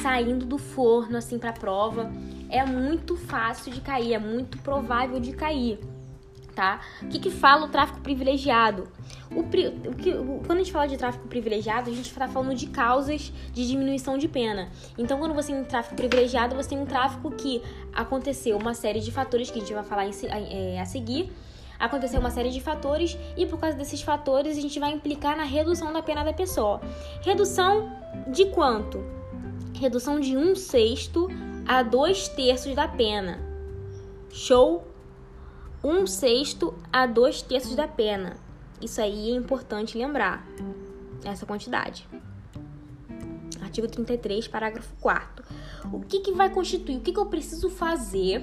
saindo 0.02 0.44
do 0.44 0.58
forno 0.58 1.16
assim 1.16 1.38
para 1.38 1.52
prova. 1.52 2.10
É 2.48 2.64
muito 2.64 3.16
fácil 3.16 3.72
de 3.72 3.80
cair, 3.80 4.14
é 4.14 4.18
muito 4.18 4.58
provável 4.58 5.18
de 5.20 5.32
cair. 5.32 5.78
Tá? 6.54 6.80
O 7.02 7.06
que, 7.06 7.20
que 7.20 7.30
fala 7.30 7.66
o 7.66 7.68
tráfico 7.68 8.00
privilegiado? 8.00 8.88
O, 9.30 9.40
o 9.40 9.94
que, 9.94 10.12
quando 10.44 10.52
a 10.52 10.58
gente 10.58 10.72
fala 10.72 10.88
de 10.88 10.96
tráfico 10.96 11.28
privilegiado, 11.28 11.88
a 11.88 11.94
gente 11.94 12.10
está 12.10 12.26
falando 12.26 12.52
de 12.52 12.66
causas 12.66 13.32
de 13.52 13.68
diminuição 13.68 14.18
de 14.18 14.26
pena. 14.26 14.68
Então, 14.98 15.20
quando 15.20 15.34
você 15.34 15.52
tem 15.52 15.60
um 15.60 15.64
tráfico 15.64 15.94
privilegiado, 15.94 16.56
você 16.56 16.70
tem 16.70 16.80
um 16.80 16.84
tráfico 16.84 17.30
que 17.30 17.62
aconteceu 17.92 18.56
uma 18.56 18.74
série 18.74 18.98
de 18.98 19.12
fatores 19.12 19.52
que 19.52 19.58
a 19.58 19.60
gente 19.60 19.72
vai 19.72 19.84
falar 19.84 20.06
em, 20.06 20.12
é, 20.50 20.80
a 20.80 20.84
seguir 20.84 21.32
aconteceu 21.78 22.20
uma 22.20 22.30
série 22.30 22.50
de 22.50 22.60
fatores 22.60 23.16
e 23.36 23.46
por 23.46 23.58
causa 23.58 23.76
desses 23.76 24.02
fatores 24.02 24.56
a 24.56 24.60
gente 24.60 24.80
vai 24.80 24.92
implicar 24.92 25.36
na 25.36 25.44
redução 25.44 25.92
da 25.92 26.02
pena 26.02 26.24
da 26.24 26.32
pessoa. 26.32 26.80
Redução 27.22 27.90
de 28.26 28.46
quanto? 28.46 29.04
Redução 29.74 30.18
de 30.18 30.36
um 30.36 30.54
sexto 30.54 31.28
a 31.66 31.82
dois 31.82 32.28
terços 32.28 32.74
da 32.74 32.88
pena. 32.88 33.38
Show? 34.30 34.84
Um 35.82 36.06
sexto 36.06 36.74
a 36.92 37.06
dois 37.06 37.42
terços 37.42 37.76
da 37.76 37.86
pena. 37.86 38.36
Isso 38.80 39.00
aí 39.00 39.30
é 39.30 39.34
importante 39.34 39.96
lembrar. 39.96 40.46
Essa 41.24 41.46
quantidade. 41.46 42.08
Artigo 43.68 43.86
33, 43.86 44.48
parágrafo 44.48 44.92
4 45.00 45.44
o 45.92 46.00
que, 46.00 46.20
que 46.20 46.32
vai 46.32 46.50
constituir, 46.50 46.96
o 46.96 47.00
que, 47.00 47.12
que 47.12 47.18
eu 47.18 47.26
preciso 47.26 47.70
fazer 47.70 48.42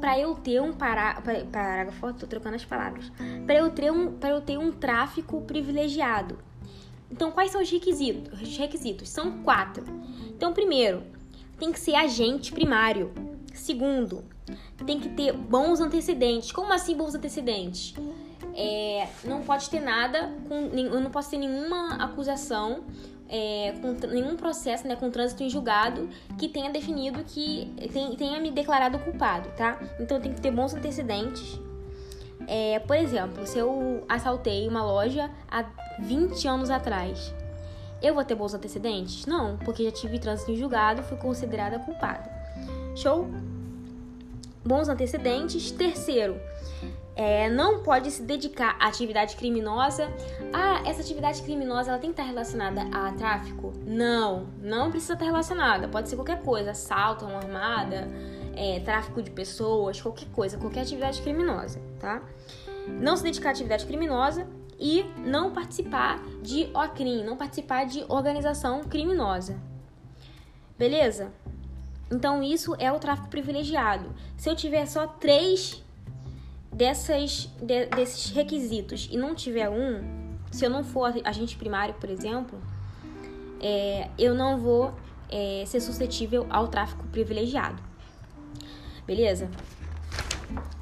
para 0.00 0.18
eu 0.18 0.34
ter 0.34 0.60
um 0.60 0.72
pará, 0.72 1.22
parágrafo, 1.50 2.12
tô 2.14 2.26
trocando 2.26 2.56
as 2.56 2.64
palavras, 2.64 3.10
para 3.46 3.56
eu 3.56 3.70
ter 3.70 3.92
um, 3.92 4.16
eu 4.22 4.40
ter 4.40 4.58
um 4.58 4.72
tráfico 4.72 5.40
privilegiado. 5.42 6.38
Então, 7.10 7.30
quais 7.30 7.50
são 7.50 7.60
os 7.60 7.70
requisitos? 7.70 8.40
Os 8.40 8.56
requisitos 8.56 9.08
são 9.08 9.42
quatro. 9.42 9.84
Então, 10.28 10.52
primeiro, 10.52 11.02
tem 11.58 11.70
que 11.70 11.78
ser 11.78 11.94
agente 11.94 12.52
primário. 12.52 13.12
Segundo, 13.52 14.24
tem 14.86 14.98
que 14.98 15.10
ter 15.10 15.32
bons 15.32 15.78
antecedentes. 15.80 16.50
Como 16.52 16.72
assim 16.72 16.96
bons 16.96 17.14
antecedentes? 17.14 17.94
É, 18.54 19.08
não 19.24 19.42
pode 19.42 19.68
ter 19.68 19.80
nada, 19.80 20.32
com, 20.48 20.70
eu 20.74 21.00
não 21.00 21.10
posso 21.10 21.30
ter 21.30 21.36
nenhuma 21.36 21.96
acusação 21.96 22.84
é, 23.34 23.72
com 23.80 23.92
nenhum 24.08 24.36
processo, 24.36 24.86
né, 24.86 24.94
com 24.94 25.10
trânsito 25.10 25.42
em 25.42 25.48
julgado 25.48 26.06
que 26.38 26.46
tenha 26.46 26.70
definido 26.70 27.24
que 27.24 27.72
tenha 28.18 28.38
me 28.38 28.50
declarado 28.50 28.98
culpado, 28.98 29.48
tá? 29.56 29.80
Então 29.98 30.20
tem 30.20 30.34
que 30.34 30.40
ter 30.40 30.50
bons 30.50 30.74
antecedentes. 30.74 31.58
É, 32.46 32.78
por 32.80 32.94
exemplo, 32.94 33.46
se 33.46 33.58
eu 33.58 34.04
assaltei 34.06 34.68
uma 34.68 34.84
loja 34.84 35.30
há 35.50 35.64
20 35.98 36.46
anos 36.46 36.68
atrás, 36.68 37.32
eu 38.02 38.14
vou 38.14 38.22
ter 38.22 38.34
bons 38.34 38.52
antecedentes? 38.52 39.24
Não, 39.24 39.56
porque 39.58 39.84
já 39.84 39.92
tive 39.92 40.18
trânsito 40.18 40.50
em 40.50 40.56
julgado, 40.56 41.02
fui 41.02 41.16
considerada 41.16 41.78
culpada. 41.78 42.30
Show? 42.94 43.26
Bons 44.62 44.88
antecedentes. 44.88 45.70
Terceiro, 45.70 46.38
é, 47.14 47.50
não 47.50 47.82
pode 47.82 48.10
se 48.10 48.22
dedicar 48.22 48.76
à 48.80 48.88
atividade 48.88 49.36
criminosa. 49.36 50.08
Ah, 50.52 50.82
essa 50.86 51.00
atividade 51.00 51.42
criminosa 51.42 51.90
ela 51.90 51.98
tem 51.98 52.12
que 52.12 52.20
estar 52.20 52.30
relacionada 52.30 52.82
a 52.92 53.12
tráfico? 53.12 53.72
Não, 53.86 54.46
não 54.60 54.90
precisa 54.90 55.12
estar 55.12 55.24
relacionada. 55.24 55.88
Pode 55.88 56.08
ser 56.08 56.16
qualquer 56.16 56.42
coisa, 56.42 56.70
assalto, 56.70 57.26
uma 57.26 57.38
armada, 57.38 58.08
é, 58.56 58.80
tráfico 58.80 59.22
de 59.22 59.30
pessoas, 59.30 60.00
qualquer 60.00 60.28
coisa, 60.30 60.56
qualquer 60.58 60.82
atividade 60.82 61.20
criminosa, 61.20 61.80
tá? 61.98 62.22
Não 62.88 63.16
se 63.16 63.22
dedicar 63.22 63.50
à 63.50 63.52
atividade 63.52 63.86
criminosa 63.86 64.46
e 64.78 65.04
não 65.18 65.52
participar 65.52 66.20
de 66.42 66.68
OCRIM, 66.74 67.24
não 67.24 67.36
participar 67.36 67.84
de 67.84 68.04
organização 68.08 68.82
criminosa. 68.82 69.60
Beleza? 70.78 71.32
Então 72.10 72.42
isso 72.42 72.74
é 72.78 72.90
o 72.90 72.98
tráfico 72.98 73.28
privilegiado. 73.28 74.12
Se 74.36 74.50
eu 74.50 74.56
tiver 74.56 74.86
só 74.86 75.06
três 75.06 75.81
dessas, 76.72 77.48
de, 77.60 77.86
desses 77.86 78.30
requisitos 78.30 79.08
e 79.10 79.16
não 79.16 79.34
tiver 79.34 79.68
um, 79.68 80.36
se 80.50 80.64
eu 80.64 80.70
não 80.70 80.82
for 80.82 81.12
agente 81.24 81.56
primário, 81.56 81.94
por 81.94 82.08
exemplo, 82.08 82.58
é, 83.60 84.08
eu 84.18 84.34
não 84.34 84.58
vou 84.58 84.92
é, 85.28 85.64
ser 85.66 85.80
suscetível 85.80 86.46
ao 86.50 86.68
tráfico 86.68 87.06
privilegiado. 87.08 87.82
Beleza? 89.06 89.50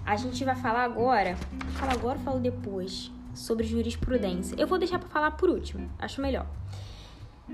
A 0.04 0.16
gente 0.16 0.44
vai 0.44 0.56
falar 0.56 0.85
agora. 0.85 1.37
Fala 1.75 1.92
agora 1.92 2.18
ou 2.18 2.25
falo 2.25 2.40
depois? 2.40 3.11
Sobre 3.35 3.66
jurisprudência. 3.66 4.56
Eu 4.59 4.66
vou 4.66 4.78
deixar 4.78 4.99
para 4.99 5.09
falar 5.09 5.30
por 5.32 5.49
último, 5.49 5.88
acho 5.99 6.20
melhor. 6.20 6.47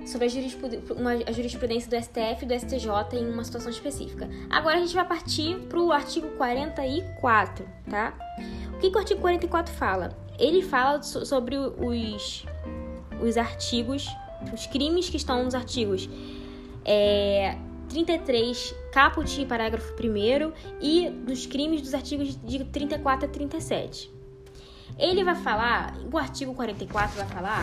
Sobre 0.04 0.26
a, 0.26 1.32
jurisprudência 1.32 1.90
do 1.90 2.04
STF 2.04 2.44
e 2.44 2.46
do 2.46 2.54
STJ 2.54 3.18
em 3.18 3.28
uma 3.28 3.44
situação 3.44 3.70
específica. 3.70 4.28
Agora 4.50 4.76
a 4.76 4.80
gente 4.80 4.94
vai 4.94 5.04
partir 5.04 5.56
para 5.68 5.80
o 5.80 5.92
artigo 5.92 6.28
44, 6.36 7.66
tá? 7.88 8.14
O 8.74 8.78
que, 8.78 8.90
que 8.90 8.96
o 8.96 9.00
artigo 9.00 9.20
44 9.20 9.72
fala? 9.74 10.16
Ele 10.38 10.62
fala 10.62 11.02
sobre 11.02 11.56
os, 11.56 12.44
os 13.20 13.36
artigos, 13.36 14.06
os 14.52 14.66
crimes 14.66 15.08
que 15.08 15.16
estão 15.16 15.42
nos 15.42 15.54
artigos 15.54 16.08
é, 16.84 17.56
33, 17.88 18.74
caput, 18.92 19.44
parágrafo 19.46 19.92
1 19.94 20.52
e 20.80 21.10
dos 21.10 21.46
crimes 21.46 21.82
dos 21.82 21.94
artigos 21.94 22.36
de 22.40 22.64
34 22.64 23.26
a 23.26 23.28
37. 23.28 24.14
Ele 24.98 25.24
vai 25.24 25.34
falar, 25.34 25.96
o 26.10 26.16
artigo 26.16 26.54
44 26.54 27.16
vai 27.16 27.26
falar 27.26 27.60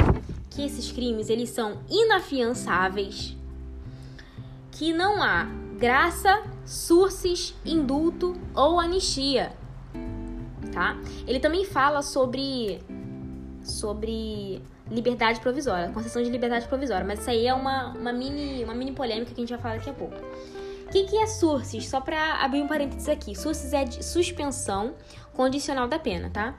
que 0.53 0.63
esses 0.63 0.91
crimes 0.91 1.29
eles 1.29 1.49
são 1.49 1.79
inafiançáveis, 1.89 3.35
que 4.71 4.93
não 4.93 5.21
há 5.21 5.45
graça, 5.77 6.43
sursis, 6.65 7.53
indulto 7.65 8.35
ou 8.55 8.79
anistia 8.79 9.51
tá? 10.73 10.97
Ele 11.27 11.39
também 11.39 11.63
fala 11.63 12.01
sobre 12.01 12.81
sobre 13.63 14.61
liberdade 14.91 15.39
provisória, 15.39 15.89
concessão 15.93 16.21
de 16.21 16.29
liberdade 16.29 16.67
provisória, 16.67 17.05
mas 17.05 17.19
isso 17.19 17.29
aí 17.29 17.47
é 17.47 17.53
uma, 17.53 17.93
uma, 17.93 18.11
mini, 18.11 18.61
uma 18.63 18.73
mini 18.73 18.91
polêmica 18.91 19.33
que 19.33 19.39
a 19.39 19.43
gente 19.43 19.49
vai 19.51 19.59
falar 19.59 19.75
daqui 19.75 19.89
a 19.89 19.93
pouco. 19.93 20.15
O 20.15 20.89
que, 20.89 21.05
que 21.05 21.17
é 21.17 21.25
sursis? 21.25 21.87
Só 21.87 22.01
para 22.01 22.43
abrir 22.43 22.61
um 22.61 22.67
parênteses 22.67 23.07
aqui. 23.07 23.33
Sursis 23.33 23.71
é 23.71 23.85
suspensão 23.85 24.93
condicional 25.33 25.87
da 25.87 25.97
pena, 25.97 26.29
tá? 26.29 26.53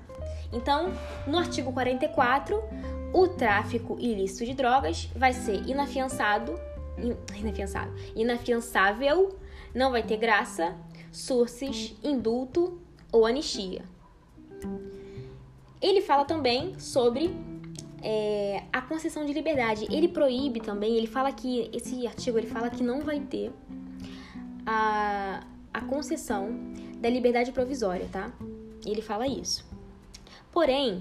Então, 0.51 0.93
no 1.27 1.39
artigo 1.39 1.73
44, 1.73 2.61
o 3.15 3.29
tráfico 3.29 3.97
ilícito 4.01 4.45
de 4.45 4.55
drogas 4.55 5.09
vai 5.15 5.33
ser 5.33 5.65
inafiançado, 5.69 6.59
inafiançado, 7.39 7.93
inafiançável, 8.17 9.39
não 9.73 9.93
vai 9.93 10.03
ter 10.03 10.17
graça, 10.17 10.77
sursis, 11.13 11.95
indulto 12.03 12.77
ou 13.13 13.25
anistia. 13.25 13.83
Ele 15.81 16.01
fala 16.01 16.25
também 16.25 16.77
sobre 16.81 17.33
é, 18.03 18.65
a 18.73 18.83
concessão 18.83 19.25
de 19.25 19.33
liberdade. 19.33 19.87
Ele 19.93 20.09
proíbe 20.09 20.59
também, 20.59 20.97
ele 20.97 21.07
fala 21.07 21.31
que, 21.31 21.71
esse 21.73 22.05
artigo 22.09 22.37
ele 22.37 22.49
fala 22.49 22.69
que 22.69 22.83
não 22.83 23.01
vai 23.01 23.21
ter 23.21 23.53
a, 24.67 25.47
a 25.73 25.81
concessão 25.83 26.49
da 26.99 27.09
liberdade 27.09 27.53
provisória, 27.53 28.09
tá? 28.11 28.33
Ele 28.85 29.01
fala 29.01 29.29
isso. 29.29 29.65
Porém, 30.51 31.01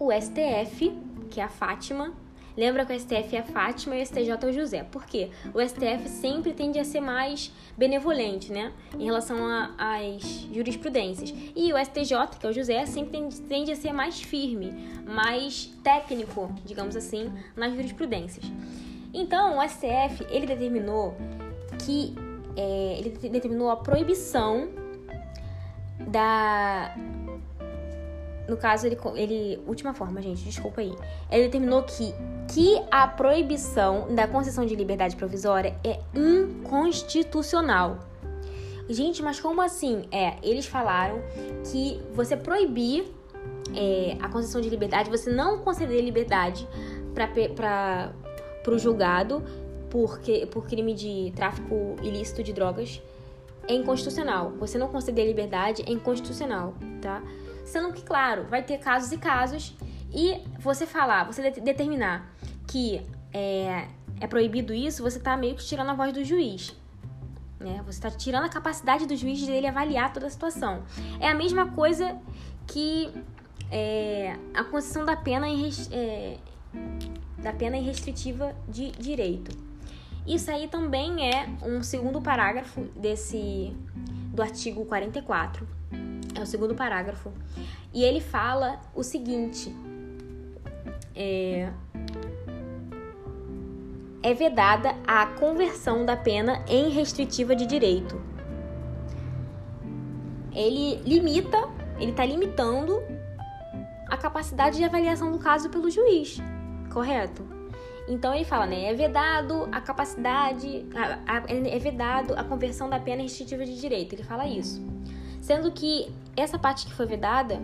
o 0.00 0.10
STF, 0.10 0.90
que 1.30 1.40
é 1.40 1.44
a 1.44 1.48
Fátima, 1.48 2.12
Lembra 2.56 2.84
que 2.84 2.92
o 2.92 2.98
STF 2.98 3.36
é 3.36 3.38
a 3.38 3.42
Fátima 3.42 3.96
e 3.96 4.02
o 4.02 4.06
STJ 4.06 4.30
é 4.30 4.46
o 4.46 4.52
José. 4.52 4.82
Por 4.82 5.06
quê? 5.06 5.30
O 5.54 5.66
STF 5.66 6.08
sempre 6.08 6.52
tende 6.52 6.78
a 6.78 6.84
ser 6.84 7.00
mais 7.00 7.52
benevolente, 7.76 8.52
né? 8.52 8.72
Em 8.98 9.04
relação 9.04 9.38
às 9.78 10.22
jurisprudências. 10.52 11.32
E 11.54 11.72
o 11.72 11.78
STJ, 11.78 12.38
que 12.38 12.46
é 12.46 12.50
o 12.50 12.52
José, 12.52 12.84
sempre 12.86 13.28
tende, 13.48 13.72
a 13.72 13.76
ser 13.76 13.92
mais 13.92 14.20
firme, 14.20 14.72
mais 15.06 15.72
técnico, 15.82 16.52
digamos 16.64 16.96
assim, 16.96 17.32
nas 17.56 17.72
jurisprudências. 17.72 18.44
Então, 19.14 19.58
o 19.58 19.68
STF, 19.68 20.26
ele 20.28 20.46
determinou 20.46 21.16
que... 21.84 22.14
É, 22.56 22.96
ele 22.98 23.10
determinou 23.10 23.70
a 23.70 23.76
proibição 23.76 24.68
da 26.08 26.94
no 28.50 28.56
caso, 28.56 28.86
ele, 28.86 28.98
ele. 29.14 29.62
Última 29.66 29.94
forma, 29.94 30.20
gente, 30.20 30.42
desculpa 30.42 30.80
aí. 30.80 30.92
Ele 31.30 31.44
determinou 31.44 31.84
que, 31.84 32.12
que 32.52 32.82
a 32.90 33.06
proibição 33.06 34.12
da 34.12 34.26
concessão 34.26 34.66
de 34.66 34.74
liberdade 34.74 35.14
provisória 35.14 35.76
é 35.84 36.00
inconstitucional. 36.14 38.00
Gente, 38.88 39.22
mas 39.22 39.38
como 39.38 39.62
assim? 39.62 40.04
É, 40.10 40.36
eles 40.42 40.66
falaram 40.66 41.22
que 41.70 42.02
você 42.12 42.36
proibir 42.36 43.04
é, 43.72 44.16
a 44.20 44.28
concessão 44.28 44.60
de 44.60 44.68
liberdade, 44.68 45.08
você 45.08 45.30
não 45.30 45.58
conceder 45.58 46.02
liberdade 46.02 46.66
para 47.14 48.12
o 48.66 48.78
julgado 48.78 49.44
porque, 49.90 50.46
por 50.46 50.66
crime 50.66 50.92
de 50.92 51.32
tráfico 51.36 51.96
ilícito 52.02 52.42
de 52.42 52.52
drogas 52.52 53.00
é 53.68 53.74
inconstitucional. 53.74 54.50
Você 54.58 54.76
não 54.76 54.88
conceder 54.88 55.24
liberdade 55.24 55.84
é 55.86 55.92
inconstitucional, 55.92 56.74
tá? 57.00 57.22
Sendo 57.70 57.92
que, 57.92 58.02
claro, 58.02 58.48
vai 58.48 58.64
ter 58.64 58.78
casos 58.78 59.12
e 59.12 59.16
casos, 59.16 59.76
e 60.12 60.42
você 60.58 60.84
falar, 60.84 61.22
você 61.22 61.52
determinar 61.52 62.34
que 62.66 63.00
é, 63.32 63.86
é 64.20 64.26
proibido 64.26 64.74
isso, 64.74 65.04
você 65.04 65.18
está 65.18 65.36
meio 65.36 65.54
que 65.54 65.64
tirando 65.64 65.90
a 65.90 65.94
voz 65.94 66.12
do 66.12 66.24
juiz. 66.24 66.74
Né? 67.60 67.80
Você 67.86 67.90
está 67.90 68.10
tirando 68.10 68.46
a 68.46 68.48
capacidade 68.48 69.06
do 69.06 69.14
juiz 69.14 69.46
dele 69.46 69.68
avaliar 69.68 70.12
toda 70.12 70.26
a 70.26 70.30
situação. 70.30 70.82
É 71.20 71.28
a 71.28 71.34
mesma 71.34 71.68
coisa 71.70 72.18
que 72.66 73.08
é, 73.70 74.36
a 74.52 74.64
concessão 74.64 75.04
da 75.04 75.14
pena, 75.14 75.46
é, 75.92 76.38
da 77.38 77.52
pena 77.52 77.76
irrestritiva 77.76 78.52
de 78.68 78.90
direito. 78.90 79.56
Isso 80.26 80.50
aí 80.50 80.66
também 80.66 81.32
é 81.32 81.48
um 81.62 81.84
segundo 81.84 82.20
parágrafo 82.20 82.80
desse 82.96 83.72
do 84.34 84.42
artigo 84.42 84.84
44 84.86 85.79
é 86.40 86.44
o 86.44 86.46
segundo 86.46 86.74
parágrafo. 86.74 87.32
E 87.92 88.02
ele 88.02 88.20
fala 88.20 88.80
o 88.94 89.02
seguinte: 89.02 89.74
é, 91.14 91.70
é 94.22 94.34
vedada 94.34 94.94
a 95.06 95.26
conversão 95.26 96.04
da 96.04 96.16
pena 96.16 96.64
em 96.68 96.90
restritiva 96.90 97.54
de 97.54 97.66
direito. 97.66 98.20
Ele 100.52 100.96
limita, 101.04 101.68
ele 101.98 102.10
está 102.10 102.24
limitando 102.24 103.00
a 104.08 104.16
capacidade 104.16 104.76
de 104.76 104.84
avaliação 104.84 105.30
do 105.30 105.38
caso 105.38 105.70
pelo 105.70 105.88
juiz, 105.88 106.38
correto? 106.92 107.60
Então 108.08 108.34
ele 108.34 108.44
fala, 108.44 108.66
né? 108.66 108.86
É 108.86 108.94
vedado 108.94 109.68
a 109.70 109.80
capacidade, 109.80 110.84
a, 110.94 111.36
a, 111.36 111.42
é 111.48 111.78
vedado 111.78 112.34
a 112.34 112.42
conversão 112.42 112.90
da 112.90 112.98
pena 112.98 113.20
em 113.20 113.24
restritiva 113.24 113.64
de 113.64 113.80
direito. 113.80 114.14
Ele 114.14 114.24
fala 114.24 114.48
isso. 114.48 114.82
Sendo 115.50 115.72
que 115.72 116.14
essa 116.36 116.56
parte 116.56 116.86
que 116.86 116.94
foi 116.94 117.06
vedada, 117.06 117.60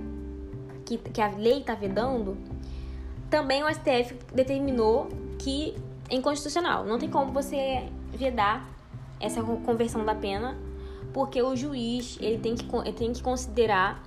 que, 0.85 0.99
que 0.99 1.21
a 1.21 1.29
lei 1.29 1.61
está 1.61 1.73
vedando, 1.73 2.37
também 3.31 3.63
o 3.63 3.73
STF 3.73 4.19
determinou 4.35 5.09
que 5.39 5.73
é 6.11 6.17
inconstitucional. 6.17 6.85
Não 6.85 6.99
tem 6.99 7.09
como 7.09 7.31
você 7.31 7.89
vedar 8.11 8.69
essa 9.21 9.41
conversão 9.41 10.05
da 10.05 10.17
pena, 10.17 10.59
porque 11.15 11.41
o 11.41 11.55
juiz 11.55 12.19
ele 12.21 12.39
tem 12.39 12.57
que, 12.57 12.67
ele 12.75 12.93
tem 12.93 13.13
que 13.13 13.23
considerar 13.23 14.03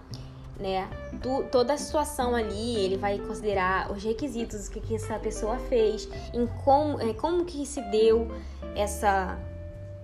né, 0.59 0.89
do, 1.13 1.45
toda 1.45 1.71
a 1.71 1.77
situação 1.77 2.35
ali, 2.35 2.75
ele 2.75 2.97
vai 2.97 3.17
considerar 3.17 3.89
os 3.93 4.03
requisitos 4.03 4.67
que, 4.67 4.81
que 4.81 4.95
essa 4.95 5.17
pessoa 5.19 5.57
fez, 5.57 6.05
em 6.33 6.45
como, 6.65 6.99
é, 6.99 7.13
como 7.13 7.45
que 7.45 7.65
se 7.65 7.81
deu 7.83 8.29
essa, 8.75 9.39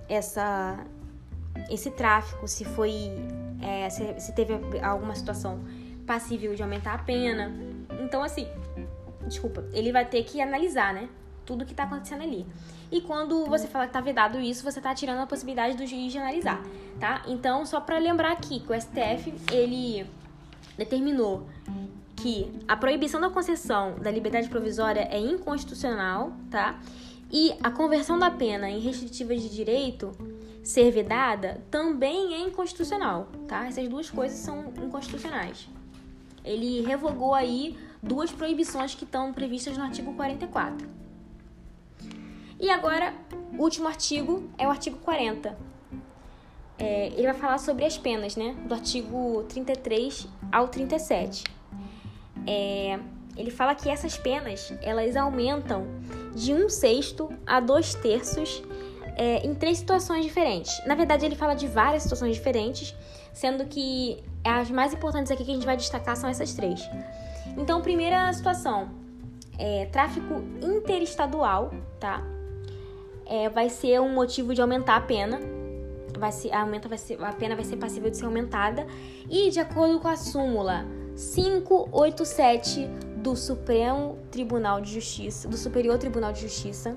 essa, 0.07 0.79
esse 1.69 1.91
tráfico, 1.91 2.47
se 2.47 2.63
foi 2.63 3.11
é, 3.65 3.89
se, 3.89 4.19
se 4.19 4.31
teve 4.33 4.53
alguma 4.81 5.15
situação 5.15 5.59
passível 6.05 6.53
de 6.53 6.61
aumentar 6.61 6.93
a 6.93 6.97
pena. 6.99 7.51
Então, 8.01 8.21
assim, 8.21 8.47
desculpa, 9.27 9.65
ele 9.73 9.91
vai 9.91 10.05
ter 10.05 10.23
que 10.23 10.39
analisar, 10.39 10.93
né? 10.93 11.09
Tudo 11.45 11.65
que 11.65 11.73
tá 11.73 11.83
acontecendo 11.83 12.21
ali. 12.21 12.45
E 12.91 13.01
quando 13.01 13.45
você 13.45 13.67
fala 13.67 13.87
que 13.87 13.93
tá 13.93 14.01
vedado 14.01 14.39
isso, 14.39 14.63
você 14.63 14.79
tá 14.79 14.93
tirando 14.93 15.19
a 15.19 15.25
possibilidade 15.25 15.75
do 15.75 15.85
juiz 15.85 16.11
de 16.11 16.19
analisar, 16.19 16.61
tá? 16.99 17.23
Então, 17.27 17.65
só 17.65 17.79
para 17.81 17.97
lembrar 17.97 18.31
aqui 18.31 18.59
que 18.59 18.71
o 18.71 18.79
STF, 18.79 19.33
ele 19.51 20.05
determinou 20.77 21.47
que 22.15 22.51
a 22.67 22.75
proibição 22.75 23.19
da 23.19 23.29
concessão 23.29 23.95
da 23.99 24.11
liberdade 24.11 24.49
provisória 24.49 25.07
é 25.11 25.19
inconstitucional, 25.19 26.33
tá? 26.49 26.79
E 27.31 27.55
a 27.61 27.71
conversão 27.71 28.17
da 28.17 28.29
pena 28.29 28.69
em 28.69 28.79
restritiva 28.79 29.35
de 29.35 29.49
direito 29.49 30.11
ser 30.65 30.89
vedada 30.89 31.61
também 31.69 32.33
é 32.33 32.39
inconstitucional, 32.39 33.27
tá? 33.47 33.67
Essas 33.67 33.87
duas 33.87 34.09
coisas 34.09 34.39
são 34.39 34.73
inconstitucionais. 34.83 35.69
Ele 36.43 36.81
revogou 36.81 37.35
aí 37.35 37.77
duas 38.01 38.31
proibições 38.31 38.95
que 38.95 39.03
estão 39.03 39.31
previstas 39.31 39.77
no 39.77 39.83
artigo 39.83 40.13
44. 40.15 40.89
E 42.59 42.69
agora, 42.71 43.13
o 43.53 43.61
último 43.61 43.87
artigo 43.87 44.49
é 44.57 44.67
o 44.67 44.71
artigo 44.71 44.97
40. 44.97 45.55
É, 46.79 47.07
ele 47.09 47.23
vai 47.23 47.35
falar 47.35 47.59
sobre 47.59 47.85
as 47.85 47.95
penas, 47.95 48.35
né? 48.35 48.55
Do 48.67 48.73
artigo 48.73 49.45
33 49.47 50.27
ao 50.51 50.67
37. 50.67 51.43
É, 52.47 52.99
ele 53.37 53.51
fala 53.51 53.75
que 53.75 53.87
essas 53.87 54.17
penas, 54.17 54.73
elas 54.81 55.15
aumentam 55.15 55.85
de 56.33 56.55
um 56.55 56.69
sexto 56.69 57.29
a 57.45 57.59
dois 57.59 57.93
terços 57.93 58.63
é, 59.15 59.45
em 59.45 59.53
três 59.53 59.77
situações 59.77 60.25
diferentes. 60.25 60.71
Na 60.85 60.95
verdade, 60.95 61.25
ele 61.25 61.35
fala 61.35 61.53
de 61.53 61.67
várias 61.67 62.03
situações 62.03 62.35
diferentes, 62.35 62.95
sendo 63.33 63.65
que 63.65 64.23
as 64.43 64.69
mais 64.69 64.93
importantes 64.93 65.31
aqui 65.31 65.43
que 65.43 65.51
a 65.51 65.53
gente 65.53 65.65
vai 65.65 65.77
destacar 65.77 66.15
são 66.15 66.29
essas 66.29 66.53
três. 66.53 66.87
Então, 67.57 67.81
primeira 67.81 68.31
situação, 68.33 68.89
é, 69.57 69.85
tráfico 69.85 70.43
interestadual, 70.61 71.71
tá? 71.99 72.23
É, 73.25 73.49
vai 73.49 73.69
ser 73.69 73.99
um 74.01 74.13
motivo 74.13 74.53
de 74.53 74.61
aumentar 74.61 74.97
a 74.97 75.01
pena. 75.01 75.39
Vai 76.17 76.31
ser, 76.31 76.53
aumenta, 76.53 76.87
vai 76.87 76.97
ser, 76.97 77.21
a 77.23 77.33
pena 77.33 77.55
vai 77.55 77.65
ser 77.65 77.77
passível 77.77 78.09
de 78.09 78.17
ser 78.17 78.25
aumentada. 78.25 78.85
E 79.29 79.49
de 79.49 79.59
acordo 79.59 79.99
com 79.99 80.07
a 80.07 80.15
súmula 80.15 80.85
587 81.15 82.87
do 83.17 83.35
Supremo 83.35 84.19
Tribunal 84.29 84.81
de 84.81 84.93
Justiça, 84.93 85.47
do 85.47 85.57
Superior 85.57 85.97
Tribunal 85.97 86.31
de 86.31 86.41
Justiça, 86.41 86.95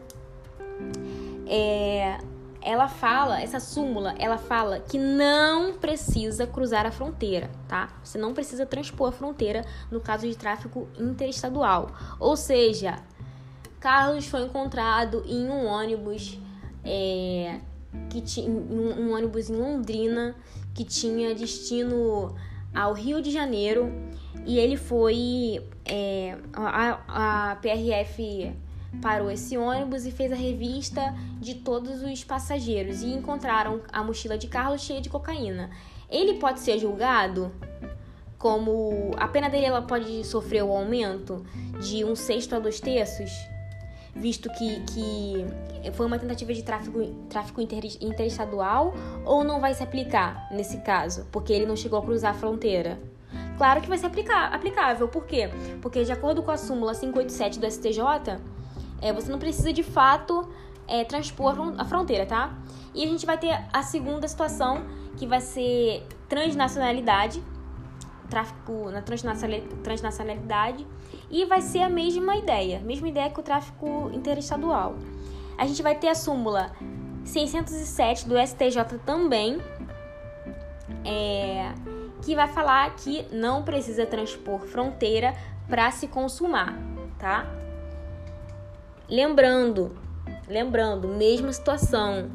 é, 1.48 2.18
ela 2.60 2.88
fala, 2.88 3.40
essa 3.40 3.58
súmula, 3.58 4.14
ela 4.18 4.36
fala 4.36 4.80
que 4.80 4.98
não 4.98 5.74
precisa 5.74 6.46
cruzar 6.46 6.84
a 6.86 6.90
fronteira, 6.90 7.50
tá? 7.66 7.88
Você 8.02 8.18
não 8.18 8.34
precisa 8.34 8.66
transpor 8.66 9.08
a 9.08 9.12
fronteira 9.12 9.64
no 9.90 10.00
caso 10.00 10.28
de 10.28 10.36
tráfico 10.36 10.88
interestadual. 10.98 11.90
Ou 12.20 12.36
seja, 12.36 13.02
Carlos 13.80 14.26
foi 14.26 14.42
encontrado 14.42 15.22
em 15.26 15.48
um 15.48 15.66
ônibus 15.66 16.38
é, 16.84 17.60
que 18.10 18.20
tinha 18.20 18.50
um, 18.50 19.00
um 19.00 19.14
ônibus 19.14 19.48
em 19.48 19.56
Londrina 19.56 20.34
que 20.74 20.84
tinha 20.84 21.34
destino 21.34 22.34
ao 22.74 22.92
Rio 22.92 23.22
de 23.22 23.30
Janeiro 23.30 23.92
e 24.44 24.58
ele 24.58 24.76
foi 24.76 25.64
é, 25.84 26.36
a, 26.52 27.52
a 27.52 27.56
PRF 27.56 28.54
parou 29.02 29.30
esse 29.30 29.56
ônibus 29.56 30.06
e 30.06 30.10
fez 30.10 30.32
a 30.32 30.36
revista 30.36 31.14
de 31.38 31.54
todos 31.54 32.02
os 32.02 32.24
passageiros 32.24 33.02
e 33.02 33.12
encontraram 33.12 33.80
a 33.92 34.02
mochila 34.02 34.36
de 34.38 34.48
Carlos 34.48 34.82
cheia 34.82 35.00
de 35.00 35.08
cocaína. 35.08 35.70
Ele 36.10 36.34
pode 36.34 36.60
ser 36.60 36.78
julgado 36.78 37.52
como 38.38 39.10
a 39.16 39.26
pena 39.28 39.50
dele 39.50 39.66
ela 39.66 39.82
pode 39.82 40.24
sofrer 40.24 40.62
o 40.62 40.72
aumento 40.72 41.44
de 41.80 42.04
um 42.04 42.14
sexto 42.14 42.54
a 42.54 42.58
dois 42.58 42.80
terços, 42.80 43.30
visto 44.14 44.48
que, 44.52 44.80
que 44.80 45.92
foi 45.92 46.06
uma 46.06 46.18
tentativa 46.18 46.54
de 46.54 46.62
tráfico, 46.62 47.04
tráfico 47.28 47.60
inter, 47.60 47.84
interestadual, 48.00 48.94
ou 49.24 49.42
não 49.42 49.60
vai 49.60 49.74
se 49.74 49.82
aplicar 49.82 50.48
nesse 50.52 50.78
caso, 50.78 51.26
porque 51.32 51.52
ele 51.52 51.66
não 51.66 51.76
chegou 51.76 51.98
a 51.98 52.02
cruzar 52.02 52.30
a 52.30 52.38
fronteira? 52.38 52.98
Claro 53.56 53.80
que 53.80 53.88
vai 53.88 53.98
ser 53.98 54.06
aplicar, 54.06 54.54
aplicável, 54.54 55.08
por 55.08 55.26
quê? 55.26 55.50
Porque 55.82 56.04
de 56.04 56.12
acordo 56.12 56.42
com 56.42 56.52
a 56.52 56.56
súmula 56.56 56.94
587 56.94 57.58
do 57.58 57.68
STJ, 57.68 58.38
é, 59.00 59.12
você 59.12 59.30
não 59.30 59.38
precisa 59.38 59.72
de 59.72 59.82
fato 59.82 60.48
é, 60.86 61.04
transpor 61.04 61.54
a 61.76 61.84
fronteira, 61.84 62.26
tá? 62.26 62.56
E 62.94 63.04
a 63.04 63.06
gente 63.06 63.26
vai 63.26 63.38
ter 63.38 63.64
a 63.72 63.82
segunda 63.82 64.26
situação, 64.26 64.84
que 65.16 65.26
vai 65.26 65.40
ser 65.40 66.06
transnacionalidade, 66.28 67.42
tráfico 68.28 68.90
na 68.90 69.02
transnacionalidade, 69.02 70.86
e 71.30 71.44
vai 71.44 71.60
ser 71.60 71.80
a 71.80 71.88
mesma 71.88 72.36
ideia, 72.36 72.80
mesma 72.80 73.08
ideia 73.08 73.30
que 73.30 73.38
o 73.38 73.42
tráfico 73.42 74.10
interestadual. 74.12 74.96
A 75.56 75.66
gente 75.66 75.82
vai 75.82 75.94
ter 75.94 76.08
a 76.08 76.14
súmula 76.14 76.72
607 77.24 78.28
do 78.28 78.34
STJ 78.38 78.98
também, 79.04 79.58
é, 81.04 81.72
que 82.22 82.34
vai 82.34 82.48
falar 82.48 82.94
que 82.96 83.26
não 83.32 83.62
precisa 83.62 84.06
transpor 84.06 84.60
fronteira 84.60 85.34
para 85.68 85.90
se 85.90 86.08
consumar, 86.08 86.78
tá? 87.18 87.57
Lembrando, 89.08 89.96
lembrando, 90.46 91.08
mesma 91.08 91.50
situação. 91.52 92.30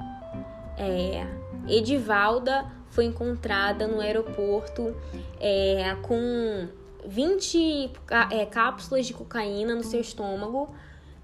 É, 0.76 1.26
Edivalda 1.68 2.66
foi 2.90 3.06
encontrada 3.06 3.88
no 3.88 4.00
aeroporto 4.00 4.96
é, 5.40 5.96
com 6.02 6.68
20 7.06 7.92
é, 8.32 8.46
cápsulas 8.48 9.06
de 9.06 9.14
cocaína 9.14 9.76
no 9.76 9.84
seu 9.84 10.02
estômago, 10.02 10.74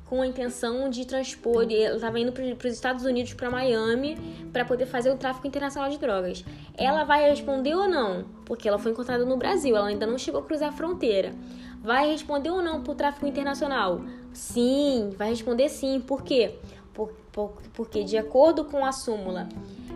com 0.06 0.22
a 0.22 0.28
intenção 0.28 0.88
de 0.88 1.06
transpor. 1.06 1.64
Ela 1.64 1.96
estava 1.96 2.20
indo 2.20 2.32
para 2.32 2.68
os 2.68 2.74
Estados 2.74 3.04
Unidos, 3.04 3.34
para 3.34 3.50
Miami, 3.50 4.18
para 4.54 4.66
poder 4.66 4.86
fazer 4.86 5.10
o 5.10 5.18
tráfico 5.18 5.48
internacional 5.48 5.90
de 5.90 5.98
drogas. 5.98 6.46
Ela 6.78 7.04
vai 7.04 7.28
responder 7.28 7.76
ou 7.76 7.88
não? 7.88 8.26
Porque 8.46 8.68
ela 8.68 8.78
foi 8.78 8.92
encontrada 8.92 9.26
no 9.26 9.38
Brasil, 9.38 9.76
ela 9.76 9.88
ainda 9.88 10.06
não 10.06 10.18
chegou 10.18 10.42
a 10.42 10.44
cruzar 10.44 10.70
a 10.70 10.72
fronteira. 10.72 11.34
Vai 11.82 12.12
responder 12.12 12.50
ou 12.50 12.62
não 12.62 12.84
por 12.84 12.96
tráfico 12.96 13.26
internacional? 13.26 14.02
Sim, 14.34 15.12
vai 15.18 15.30
responder 15.30 15.70
sim. 15.70 16.02
Por 16.02 16.24
quê? 16.24 16.56
Por, 16.94 17.12
por, 17.32 17.54
porque, 17.74 18.04
de 18.04 18.18
acordo 18.18 18.66
com 18.66 18.86
a 18.86 18.92
súmula 18.92 19.48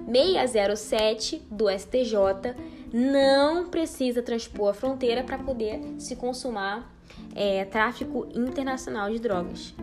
607 0.10 1.41
do 1.52 1.69
STJ, 1.69 2.56
não 2.93 3.67
precisa 3.67 4.22
transpor 4.22 4.69
a 4.69 4.74
fronteira 4.74 5.24
para 5.24 5.38
poder 5.38 5.82
se 5.98 6.15
consumar 6.15 6.91
é, 7.36 7.65
tráfico 7.65 8.28
internacional 8.34 9.12
de 9.12 9.19
drogas. 9.19 9.74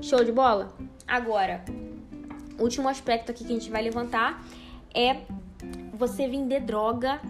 Show 0.00 0.24
de 0.24 0.32
bola? 0.32 0.72
Agora, 1.06 1.64
último 2.58 2.88
aspecto 2.88 3.30
aqui 3.30 3.44
que 3.44 3.52
a 3.52 3.56
gente 3.58 3.70
vai 3.70 3.82
levantar 3.82 4.44
é 4.94 5.18
você 5.92 6.26
vender 6.28 6.60
droga 6.60 7.20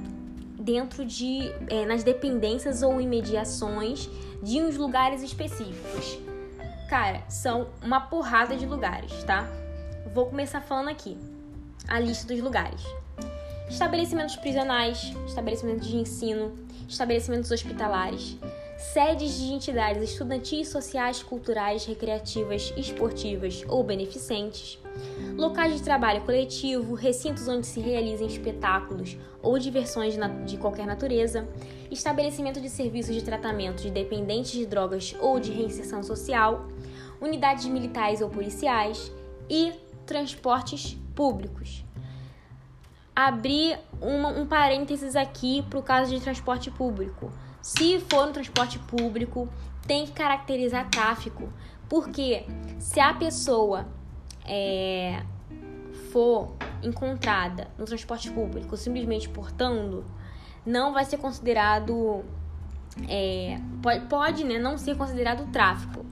dentro 0.64 1.04
de 1.04 1.52
é, 1.68 1.84
nas 1.84 2.02
dependências 2.02 2.82
ou 2.82 2.98
imediações 2.98 4.08
de 4.42 4.62
uns 4.62 4.76
lugares 4.76 5.22
específicos. 5.22 6.18
Cara, 6.88 7.22
são 7.28 7.68
uma 7.82 8.00
porrada 8.00 8.56
de 8.56 8.64
lugares, 8.64 9.12
tá? 9.24 9.46
Vou 10.14 10.26
começar 10.26 10.62
falando 10.62 10.88
aqui 10.88 11.18
a 11.86 12.00
lista 12.00 12.26
dos 12.26 12.42
lugares: 12.42 12.82
estabelecimentos 13.68 14.36
prisionais, 14.36 15.12
estabelecimentos 15.26 15.86
de 15.86 15.96
ensino, 15.96 16.58
estabelecimentos 16.88 17.50
hospitalares, 17.50 18.38
sedes 18.76 19.38
de 19.38 19.52
entidades 19.52 20.02
estudantis, 20.02 20.68
sociais, 20.68 21.22
culturais, 21.22 21.84
recreativas, 21.84 22.72
esportivas 22.76 23.64
ou 23.68 23.82
beneficentes, 23.82 24.78
locais 25.36 25.74
de 25.74 25.82
trabalho 25.82 26.22
coletivo, 26.22 26.94
recintos 26.94 27.48
onde 27.48 27.66
se 27.66 27.80
realizem 27.80 28.26
espetáculos 28.26 29.16
ou 29.42 29.58
diversões 29.58 30.14
de 30.46 30.56
qualquer 30.56 30.86
natureza, 30.86 31.46
estabelecimento 31.90 32.60
de 32.60 32.68
serviços 32.68 33.14
de 33.14 33.22
tratamento 33.22 33.82
de 33.82 33.90
dependentes 33.90 34.52
de 34.52 34.66
drogas 34.66 35.14
ou 35.20 35.38
de 35.38 35.52
reinserção 35.52 36.02
social, 36.02 36.66
unidades 37.20 37.66
militares 37.66 38.20
ou 38.20 38.28
policiais 38.28 39.12
e 39.48 39.72
transportes 40.06 40.96
públicos. 41.14 41.84
Abrir 43.14 43.78
um 44.02 44.44
parênteses 44.44 45.14
aqui 45.14 45.62
para 45.70 45.78
o 45.78 45.82
caso 45.82 46.12
de 46.12 46.20
transporte 46.20 46.70
público. 46.70 47.30
Se 47.64 47.98
for 47.98 48.26
no 48.26 48.32
transporte 48.34 48.78
público, 48.78 49.48
tem 49.86 50.04
que 50.04 50.12
caracterizar 50.12 50.86
tráfico, 50.90 51.50
porque 51.88 52.44
se 52.78 53.00
a 53.00 53.14
pessoa 53.14 53.86
é, 54.44 55.22
for 56.12 56.54
encontrada 56.82 57.68
no 57.78 57.86
transporte 57.86 58.30
público 58.30 58.76
simplesmente 58.76 59.30
portando, 59.30 60.04
não 60.66 60.92
vai 60.92 61.06
ser 61.06 61.16
considerado. 61.16 62.22
É, 63.08 63.58
pode, 63.82 64.06
pode 64.08 64.44
né, 64.44 64.58
não 64.58 64.76
ser 64.76 64.94
considerado 64.94 65.50
tráfico, 65.50 66.04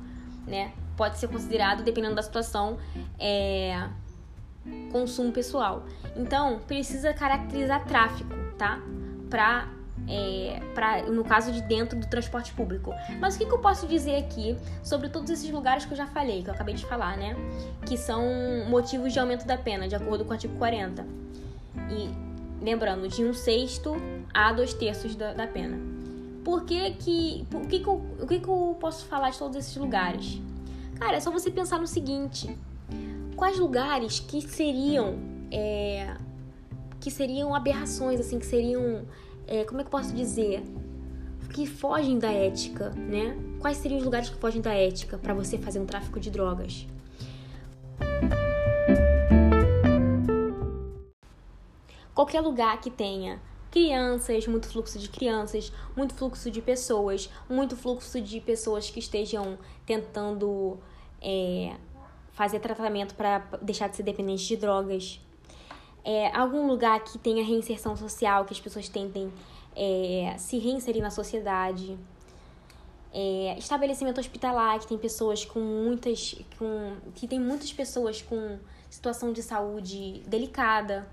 né? 0.46 0.72
Pode 0.96 1.18
ser 1.18 1.28
considerado, 1.28 1.82
dependendo 1.82 2.14
da 2.14 2.22
situação, 2.22 2.78
é, 3.18 3.90
consumo 4.90 5.32
pessoal. 5.32 5.84
Então, 6.16 6.60
precisa 6.60 7.12
caracterizar 7.12 7.84
tráfico, 7.84 8.32
tá? 8.56 8.80
Para 9.28 9.81
é, 10.08 10.60
pra, 10.74 11.02
no 11.02 11.24
caso 11.24 11.52
de 11.52 11.62
dentro 11.62 11.98
do 11.98 12.06
transporte 12.06 12.52
público. 12.52 12.92
Mas 13.20 13.34
o 13.34 13.38
que, 13.38 13.46
que, 13.46 13.52
eu 13.52 13.58
posso 13.58 13.86
dizer 13.86 14.16
aqui 14.16 14.56
sobre 14.82 15.08
todos 15.08 15.30
esses 15.30 15.50
lugares 15.50 15.84
que 15.84 15.92
eu 15.92 15.96
já 15.96 16.06
falei, 16.06 16.42
que 16.42 16.50
eu 16.50 16.54
acabei 16.54 16.74
de 16.74 16.84
falar, 16.84 17.16
né? 17.16 17.36
Que 17.86 17.96
são 17.96 18.22
motivos 18.68 19.12
de 19.12 19.18
aumento 19.18 19.46
da 19.46 19.56
pena, 19.56 19.88
de 19.88 19.94
acordo 19.94 20.24
com 20.24 20.30
o 20.30 20.32
artigo 20.32 20.56
40. 20.56 21.06
E 21.90 22.10
lembrando, 22.62 23.08
de 23.08 23.24
um 23.24 23.32
sexto 23.34 23.96
a 24.32 24.52
dois 24.52 24.72
terços 24.74 25.14
da, 25.14 25.32
da 25.32 25.46
pena. 25.46 25.78
Por 26.44 26.64
que 26.64 26.90
que, 26.92 27.46
por 27.50 27.62
que, 27.66 27.80
que, 27.80 27.88
eu, 27.88 28.02
o 28.20 28.26
que, 28.26 28.40
que 28.40 28.48
eu 28.48 28.76
posso 28.80 29.06
falar 29.06 29.30
de 29.30 29.38
todos 29.38 29.56
esses 29.56 29.76
lugares? 29.76 30.40
Cara, 30.98 31.16
é 31.16 31.20
só 31.20 31.30
você 31.30 31.50
pensar 31.50 31.78
no 31.78 31.86
seguinte: 31.86 32.56
quais 33.36 33.58
lugares 33.58 34.18
que 34.18 34.40
seriam 34.40 35.18
é, 35.50 36.16
que 36.98 37.10
seriam 37.10 37.54
aberrações, 37.54 38.20
assim, 38.20 38.38
que 38.38 38.46
seriam 38.46 39.02
é, 39.52 39.64
como 39.64 39.82
é 39.82 39.84
que 39.84 39.88
eu 39.88 39.90
posso 39.90 40.14
dizer? 40.14 40.62
Que 41.52 41.66
fogem 41.66 42.18
da 42.18 42.32
ética, 42.32 42.88
né? 42.90 43.36
Quais 43.60 43.76
seriam 43.76 43.98
os 43.98 44.04
lugares 44.04 44.30
que 44.30 44.36
fogem 44.36 44.62
da 44.62 44.72
ética 44.72 45.18
para 45.18 45.34
você 45.34 45.58
fazer 45.58 45.78
um 45.78 45.84
tráfico 45.84 46.18
de 46.18 46.30
drogas? 46.30 46.86
Qualquer 52.14 52.40
lugar 52.40 52.80
que 52.80 52.90
tenha 52.90 53.42
crianças, 53.70 54.46
muito 54.46 54.66
fluxo 54.68 54.98
de 54.98 55.10
crianças, 55.10 55.70
muito 55.94 56.14
fluxo 56.14 56.50
de 56.50 56.62
pessoas, 56.62 57.28
muito 57.46 57.76
fluxo 57.76 58.22
de 58.22 58.40
pessoas 58.40 58.88
que 58.88 59.00
estejam 59.00 59.58
tentando 59.84 60.78
é, 61.20 61.76
fazer 62.32 62.58
tratamento 62.58 63.14
para 63.14 63.40
deixar 63.60 63.88
de 63.88 63.96
ser 63.96 64.02
dependente 64.02 64.46
de 64.48 64.56
drogas. 64.56 65.20
É, 66.04 66.34
algum 66.36 66.66
lugar 66.66 67.02
que 67.04 67.18
tenha 67.18 67.44
reinserção 67.44 67.96
social, 67.96 68.44
que 68.44 68.52
as 68.52 68.60
pessoas 68.60 68.88
tentem 68.88 69.32
é, 69.76 70.34
se 70.38 70.58
reinserir 70.58 71.02
na 71.02 71.10
sociedade. 71.10 71.96
É, 73.12 73.56
estabelecimento 73.58 74.18
hospitalar, 74.18 74.80
que 74.80 74.86
tem 74.86 74.98
pessoas 74.98 75.44
com 75.44 75.60
muitas. 75.60 76.34
Com, 76.58 76.96
que 77.14 77.28
tem 77.28 77.38
muitas 77.38 77.72
pessoas 77.72 78.22
com 78.22 78.58
situação 78.90 79.32
de 79.32 79.42
saúde 79.42 80.22
delicada. 80.26 81.08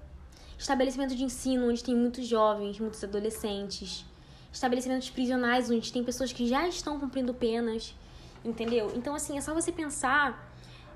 Estabelecimento 0.58 1.15
de 1.15 1.23
ensino, 1.23 1.69
onde 1.69 1.84
tem 1.84 1.95
muitos 1.95 2.28
jovens, 2.28 2.80
muitos 2.80 3.04
adolescentes. 3.04 4.06
Estabelecimentos 4.52 5.10
prisionais, 5.10 5.69
onde 5.69 5.91
tem 5.91 6.04
pessoas 6.04 6.34
que 6.34 6.47
já 6.47 6.67
estão 6.67 6.99
cumprindo 6.99 7.34
penas. 7.34 7.95
Entendeu? 8.43 8.91
Então, 8.95 9.13
assim, 9.13 9.38
é 9.38 9.41
só 9.41 9.54
você 9.54 9.71
pensar 9.71 10.52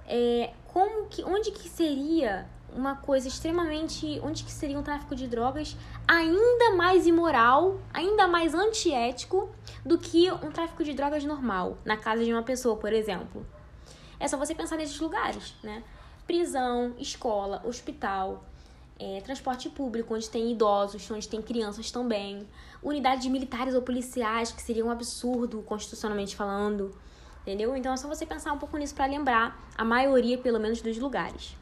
é, 0.07 0.51
como 0.67 1.07
que, 1.07 1.23
onde 1.23 1.51
que 1.51 1.69
seria 1.69 2.47
uma 2.75 2.95
coisa 2.95 3.27
extremamente. 3.27 4.19
onde 4.23 4.43
que 4.43 4.51
seria 4.51 4.77
um 4.77 4.83
tráfico 4.83 5.15
de 5.15 5.27
drogas 5.27 5.75
ainda 6.07 6.75
mais 6.75 7.07
imoral, 7.07 7.79
ainda 7.93 8.27
mais 8.27 8.53
antiético 8.53 9.49
do 9.85 9.97
que 9.97 10.31
um 10.31 10.51
tráfico 10.51 10.83
de 10.83 10.93
drogas 10.93 11.23
normal, 11.23 11.77
na 11.85 11.97
casa 11.97 12.23
de 12.23 12.31
uma 12.31 12.43
pessoa, 12.43 12.75
por 12.75 12.91
exemplo. 12.93 13.45
É 14.19 14.27
só 14.27 14.37
você 14.37 14.55
pensar 14.55 14.77
nesses 14.77 14.99
lugares, 14.99 15.55
né? 15.63 15.83
Prisão, 16.25 16.93
escola, 16.97 17.61
hospital, 17.65 18.43
é, 18.99 19.19
transporte 19.21 19.69
público, 19.69 20.15
onde 20.15 20.29
tem 20.29 20.51
idosos, 20.51 21.09
onde 21.11 21.27
tem 21.27 21.41
crianças 21.41 21.91
também, 21.91 22.47
unidades 22.81 23.27
militares 23.27 23.73
ou 23.75 23.81
policiais, 23.81 24.51
que 24.51 24.61
seria 24.61 24.85
um 24.85 24.89
absurdo 24.89 25.61
constitucionalmente 25.63 26.35
falando, 26.35 26.95
entendeu? 27.41 27.75
Então 27.75 27.91
é 27.91 27.97
só 27.97 28.07
você 28.07 28.25
pensar 28.25 28.53
um 28.53 28.57
pouco 28.57 28.77
nisso 28.77 28.95
para 28.95 29.05
lembrar 29.05 29.61
a 29.77 29.83
maioria, 29.83 30.37
pelo 30.37 30.59
menos, 30.59 30.81
dos 30.81 30.97
lugares. 30.97 31.57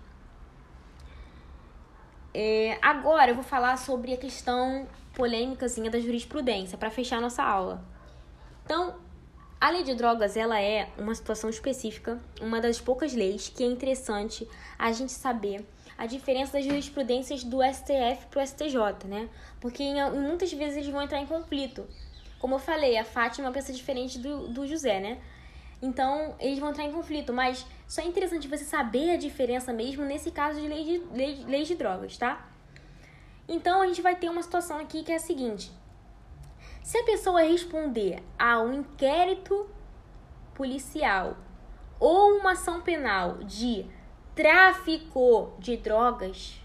É, 2.33 2.77
agora 2.81 3.31
eu 3.31 3.35
vou 3.35 3.43
falar 3.43 3.77
sobre 3.77 4.13
a 4.13 4.17
questão 4.17 4.87
polêmicazinha 5.13 5.91
da 5.91 5.99
jurisprudência, 5.99 6.77
para 6.77 6.89
fechar 6.89 7.19
nossa 7.19 7.43
aula. 7.43 7.83
Então, 8.63 8.95
a 9.59 9.69
lei 9.69 9.83
de 9.83 9.93
drogas, 9.93 10.37
ela 10.37 10.59
é 10.59 10.89
uma 10.97 11.13
situação 11.13 11.49
específica, 11.49 12.19
uma 12.41 12.59
das 12.61 12.79
poucas 12.79 13.13
leis 13.13 13.49
que 13.49 13.63
é 13.63 13.67
interessante 13.67 14.47
a 14.79 14.91
gente 14.91 15.11
saber 15.11 15.65
a 15.97 16.07
diferença 16.07 16.53
das 16.53 16.65
jurisprudências 16.65 17.43
do 17.43 17.59
STF 17.61 18.25
para 18.31 18.41
o 18.41 18.47
STJ, 18.47 19.07
né? 19.07 19.29
Porque 19.59 19.83
muitas 20.13 20.51
vezes 20.51 20.77
eles 20.77 20.89
vão 20.89 21.03
entrar 21.03 21.19
em 21.19 21.27
conflito. 21.27 21.85
Como 22.39 22.55
eu 22.55 22.59
falei, 22.59 22.97
a 22.97 23.05
Fátima 23.05 23.51
pensa 23.51 23.71
diferente 23.71 24.17
do, 24.17 24.47
do 24.47 24.65
José, 24.65 24.99
né? 24.99 25.19
Então, 25.81 26.35
eles 26.39 26.59
vão 26.59 26.69
entrar 26.69 26.83
em 26.83 26.91
conflito, 26.91 27.33
mas 27.33 27.65
só 27.87 28.01
é 28.01 28.05
interessante 28.05 28.47
você 28.47 28.63
saber 28.63 29.11
a 29.11 29.17
diferença 29.17 29.73
mesmo 29.73 30.05
nesse 30.05 30.29
caso 30.29 30.61
de 30.61 30.67
lei 30.67 30.83
de, 30.83 30.97
lei, 31.11 31.43
lei 31.47 31.63
de 31.63 31.75
drogas, 31.75 32.17
tá? 32.17 32.47
Então, 33.47 33.81
a 33.81 33.87
gente 33.87 34.01
vai 34.01 34.15
ter 34.15 34.29
uma 34.29 34.43
situação 34.43 34.77
aqui 34.77 35.03
que 35.03 35.11
é 35.11 35.15
a 35.15 35.19
seguinte. 35.19 35.71
Se 36.83 36.97
a 36.97 37.03
pessoa 37.03 37.41
responder 37.41 38.21
a 38.37 38.61
um 38.61 38.73
inquérito 38.73 39.67
policial 40.53 41.37
ou 41.99 42.37
uma 42.37 42.51
ação 42.51 42.81
penal 42.81 43.39
de 43.39 43.85
tráfico 44.35 45.53
de 45.59 45.77
drogas, 45.77 46.61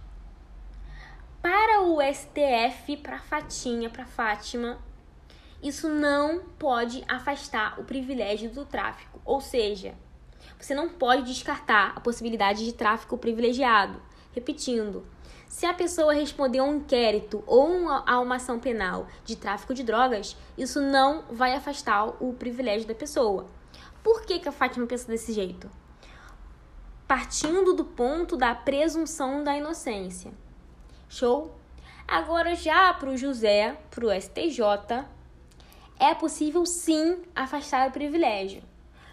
para 1.43 1.83
o 1.83 1.99
STF, 2.03 2.97
para 2.97 3.19
Fatinha, 3.19 3.89
para 3.89 4.05
Fátima, 4.05 4.79
isso 5.63 5.89
não 5.89 6.41
pode 6.59 7.05
afastar 7.09 7.81
o 7.81 7.85
privilégio 7.85 8.51
do 8.51 8.65
tráfico. 8.65 9.21
Ou 9.25 9.41
seja, 9.41 9.95
você 10.59 10.75
não 10.75 10.89
pode 10.89 11.23
descartar 11.23 11.93
a 11.97 12.01
possibilidade 12.01 12.65
de 12.65 12.73
tráfico 12.73 13.19
privilegiado. 13.19 14.01
Repetindo, 14.33 15.07
se 15.49 15.65
a 15.65 15.73
pessoa 15.73 16.13
responder 16.13 16.59
a 16.59 16.65
um 16.65 16.77
inquérito 16.77 17.43
ou 17.47 17.89
a 17.89 18.21
uma 18.21 18.37
ação 18.37 18.59
penal 18.59 19.07
de 19.25 19.37
tráfico 19.37 19.73
de 19.73 19.83
drogas, 19.83 20.37
isso 20.57 20.81
não 20.81 21.23
vai 21.31 21.55
afastar 21.55 22.23
o 22.23 22.35
privilégio 22.35 22.87
da 22.87 22.95
pessoa. 22.95 23.47
Por 24.03 24.23
que, 24.23 24.39
que 24.39 24.49
a 24.49 24.53
Fátima 24.53 24.87
pensa 24.87 25.09
desse 25.09 25.33
jeito? 25.33 25.71
Partindo 27.09 27.73
do 27.73 27.85
ponto 27.85 28.37
da 28.37 28.55
presunção 28.55 29.43
da 29.43 29.57
inocência. 29.57 30.33
Show? 31.09 31.55
Agora, 32.07 32.55
já 32.55 32.93
para 32.95 33.11
o 33.11 33.17
José, 33.17 33.77
para 33.91 34.07
o 34.07 34.21
STJ, 34.21 35.07
é 35.99 36.15
possível 36.15 36.65
sim 36.67 37.23
afastar 37.35 37.89
o 37.89 37.93
privilégio. 37.93 38.63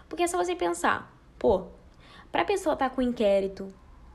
Porque 0.08 0.22
é 0.22 0.26
só 0.26 0.36
você 0.36 0.54
pensar, 0.54 1.12
pô, 1.38 1.66
para 2.30 2.42
a 2.42 2.44
pessoa 2.44 2.74
estar 2.74 2.90
tá 2.90 2.94
com 2.94 3.02
inquérito 3.02 3.68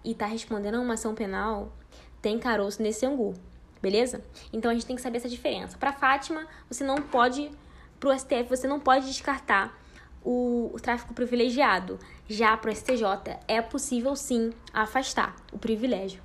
e 0.04 0.14
tá 0.14 0.26
respondendo 0.26 0.76
a 0.76 0.80
uma 0.80 0.94
ação 0.94 1.16
penal, 1.16 1.74
tem 2.22 2.38
caroço 2.38 2.82
nesse 2.82 3.06
angu, 3.06 3.34
beleza? 3.82 4.24
Então 4.52 4.70
a 4.70 4.74
gente 4.74 4.86
tem 4.86 4.96
que 4.96 5.02
saber 5.02 5.18
essa 5.18 5.30
diferença. 5.30 5.78
Para 5.78 5.94
Fátima, 5.94 6.48
você 6.70 6.84
não 6.84 6.98
pode, 6.98 7.52
pro 8.00 8.18
STF, 8.18 8.44
você 8.50 8.68
não 8.68 8.80
pode 8.80 9.08
descartar 9.08 9.78
o, 10.24 10.72
o 10.74 10.80
tráfico 10.80 11.14
privilegiado. 11.14 12.00
Já 12.28 12.56
pro 12.56 12.74
STJ, 12.74 13.04
é 13.48 13.62
possível 13.62 14.16
sim 14.16 14.52
afastar 14.74 15.36
o 15.52 15.58
privilégio. 15.58 16.22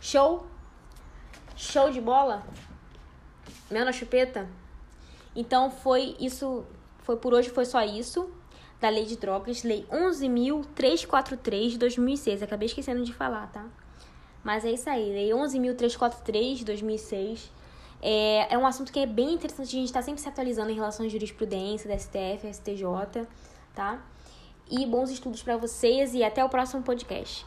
Show? 0.00 0.46
Show 1.56 1.90
de 1.90 2.00
bola? 2.00 2.46
Mel 3.70 3.84
na 3.84 3.92
chupeta? 3.92 4.48
Então 5.34 5.70
foi 5.70 6.16
isso, 6.20 6.64
foi 6.98 7.16
por 7.16 7.34
hoje 7.34 7.50
foi 7.50 7.64
só 7.64 7.82
isso 7.82 8.30
da 8.80 8.88
Lei 8.88 9.04
de 9.04 9.16
Drogas, 9.16 9.62
Lei 9.62 9.86
11.343 9.90 11.70
de 11.70 11.78
2006. 11.78 12.42
Acabei 12.42 12.66
esquecendo 12.66 13.02
de 13.04 13.12
falar, 13.12 13.50
tá? 13.50 13.64
Mas 14.42 14.64
é 14.64 14.72
isso 14.72 14.88
aí, 14.90 15.10
Lei 15.10 15.30
11.343 15.30 16.56
de 16.56 16.64
2006. 16.64 17.50
É, 18.02 18.54
é 18.54 18.58
um 18.58 18.66
assunto 18.66 18.92
que 18.92 18.98
é 18.98 19.06
bem 19.06 19.32
interessante, 19.32 19.68
a 19.68 19.78
gente 19.78 19.86
está 19.86 20.02
sempre 20.02 20.20
se 20.20 20.28
atualizando 20.28 20.70
em 20.70 20.74
relação 20.74 21.06
à 21.06 21.08
jurisprudência 21.08 21.88
da 21.88 21.98
STF, 21.98 22.52
STJ, 22.52 23.26
tá? 23.74 24.04
E 24.70 24.84
bons 24.84 25.10
estudos 25.10 25.42
para 25.42 25.56
vocês 25.56 26.12
e 26.12 26.22
até 26.22 26.44
o 26.44 26.48
próximo 26.50 26.82
podcast. 26.82 27.46